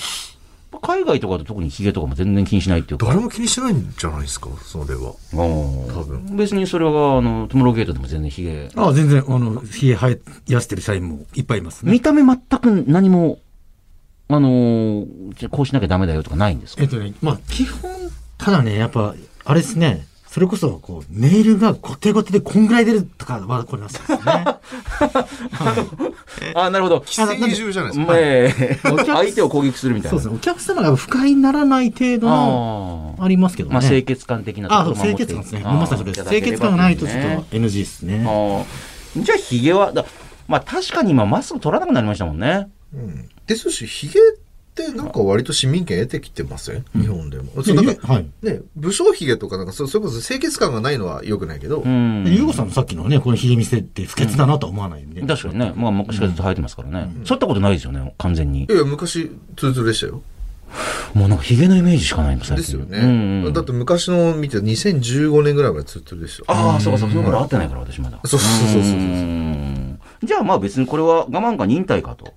[0.82, 3.06] 海外とかだと特にヒゲとかも全然気にしないっていうか。
[3.06, 5.14] 誰も気にしないんじゃないですかそれは。
[5.32, 8.68] 多分別にそれは、あの、トゥモローゲートでも全然ヒゲ。
[8.76, 11.92] あ全然、あの、冷え生やしてる社員もいっぱいいますね。
[11.92, 13.38] 見た目全く何も、
[14.30, 15.06] あの
[15.50, 16.82] こうしなきゃダメだよとかないんですか？
[16.82, 17.90] えっとね、まあ、基本、
[18.36, 19.14] ただね、やっぱ、
[19.46, 24.18] あれですね、それこそ、こう、ネイルがゴテゴテでこんぐらい出るとかは、これなしですね。
[26.54, 27.00] あ、なるほど。
[27.00, 27.96] 寄生獣じゃないで
[28.82, 29.14] すか。
[29.14, 30.16] 相手を攻撃するみたいな。
[30.16, 33.74] そうですね、お客様が不快にならない程度の、ありますけどね。
[33.74, 35.62] まあ、清潔感的なとこあ、そうろを守って清潔感ですね。
[35.62, 36.28] まさにそれです。
[36.28, 38.18] 清潔感がないとちょっと NG ですね。
[39.16, 40.04] じゃあ、ヒゲは、だ
[40.46, 42.68] まあ、確かに今、マスク取らなくなりましたもんね。
[42.94, 44.22] うんですし、ヒゲっ
[44.86, 46.84] てなんか割と市民権得てきてません？
[46.94, 47.62] 日本でも。
[47.62, 48.26] そうなんかはい。
[48.42, 52.24] ね、武将髭とかなんかそ、それこそ清潔感がないのは良くないけど、うん。
[52.24, 55.20] でゆうごさんのさっきのね、このひげ見せって不潔だなとは思わないんで。
[55.22, 55.72] 確かにね。
[55.76, 57.10] まあ、昔からずっと生えてますからね。
[57.24, 58.66] 剃ったことないですよね、完全にい。
[58.68, 60.22] やいや、昔、ツルツルでしたよ。
[61.14, 62.98] もうなんかヒゲのイメージしかないもん、最近ですよね。
[62.98, 66.52] うんうんだって昔の見て2015年ぐらいまでツルツルでした。
[66.52, 68.20] ああ、そうかそうか、その頃会ってないから、私まだ。
[68.26, 72.34] そうそうそうそうそううんじゃあまあ別にこれは我慢か忍耐かと。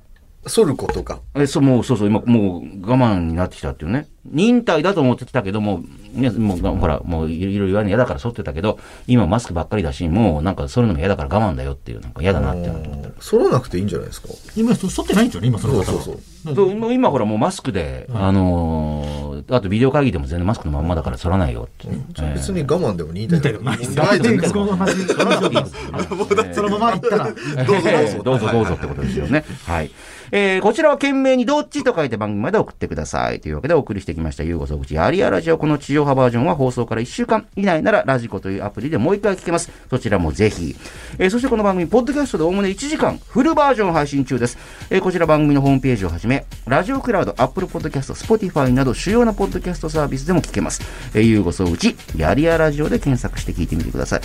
[0.47, 1.21] 剃ることか。
[1.35, 4.07] え、そう、もう、そうそう、今、もう我慢になってきたっていうね。
[4.25, 5.81] 忍耐だと思ってたけども、
[6.13, 13.13] ね、もう、ほら、もういろいろ言わない嫌だから剃ってたけど、今マスクばっかりだし、もうなんか剃るのも嫌だから我慢だよっていう、なんか嫌だなってなって思ってる。
[13.19, 14.27] 剃らなくていいんじゃないですか？
[14.55, 15.85] 今、そ剃ってないんですよね、今その方は。
[15.85, 16.03] そうそう
[16.45, 16.55] そう。
[16.55, 21.87] そうもう今ほらもうマスクで、あのーあとビデオ会議でも全然マスクのまんまだから剃らないよって。
[22.13, 23.59] じゃあ別に我慢でも忍耐みたいな。
[23.59, 24.87] ないですないでそのまま
[26.53, 27.27] そのまま行ったら。
[27.57, 29.43] えーどうぞどうぞってことですよね。
[29.65, 29.91] はい。
[30.31, 33.39] えーこちらは懸命にどっちと書いて番組まで送ってください。
[33.41, 35.57] というわけでお送りしてきました、ゆうご総口アリアラジオ。
[35.57, 39.71] この地上波バージョンは放送から1週間以内ならラジコというアプリでもう一回聞けます。
[39.89, 40.75] そちらもぜひ。
[41.19, 44.57] えーそしてこの番組、ポッドキャストでおおむね1時間フルバージョン配信中です。
[44.89, 50.81] えーこちら番組のホームページをはじめ、ラジオクラウド、アップルポッドキャスト、スポティファイなど主要なポッドキャストサービスでも聞けます。
[51.13, 51.95] えー、ゆうご総口
[52.25, 54.21] アリアラジオで検索して聞いてみてください。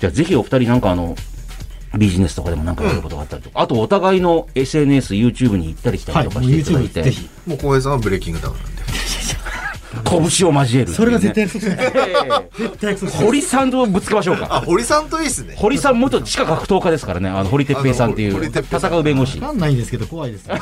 [0.00, 1.16] じゃあぜひお二人なんかあの、
[1.98, 7.30] ビジネスとかでもなんかやることがあったりとか、あとお互いの SNS、YouTube に行ったり来たはい、もうりとかしていただい YouTube て、ぜひ。
[7.46, 8.82] もう浩平さんはブレイキングダウンなんで。
[10.04, 11.76] 拳を交えるね、それは絶対絶
[12.80, 12.96] 対。
[13.10, 14.48] 堀さんとぶつけましょうか。
[14.50, 15.54] あ、堀さんといいっすね。
[15.56, 19.38] 堀さん元地下格闘家ですからね、あの堀哲平さんっていう戦う弁護士。
[19.40, 20.48] わかんないんですけど怖いです。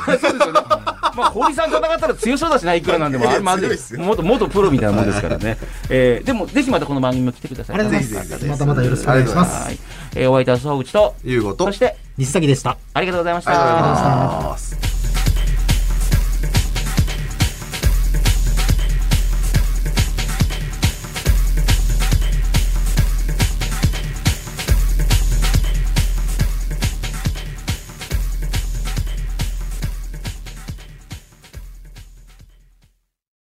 [1.15, 3.29] まあ、堀さん戦ったら強そうだしな、いくらなんでも。
[3.29, 5.57] あれ、まず元、元プロみたいなもんですからね。
[5.89, 7.75] えー、でも、ぜひまたこの番組も来てください。
[7.75, 8.63] ありがとうございぜひぜひます。
[8.63, 9.65] またまたよろしくお願いします。
[9.65, 9.79] はい。
[10.15, 11.65] えー、お相手は総口と、ゆうごと。
[11.65, 12.77] そして、西崎でした。
[12.93, 14.03] ありがとうございましありがとうござい
[14.41, 14.49] た。
[14.49, 15.02] ます。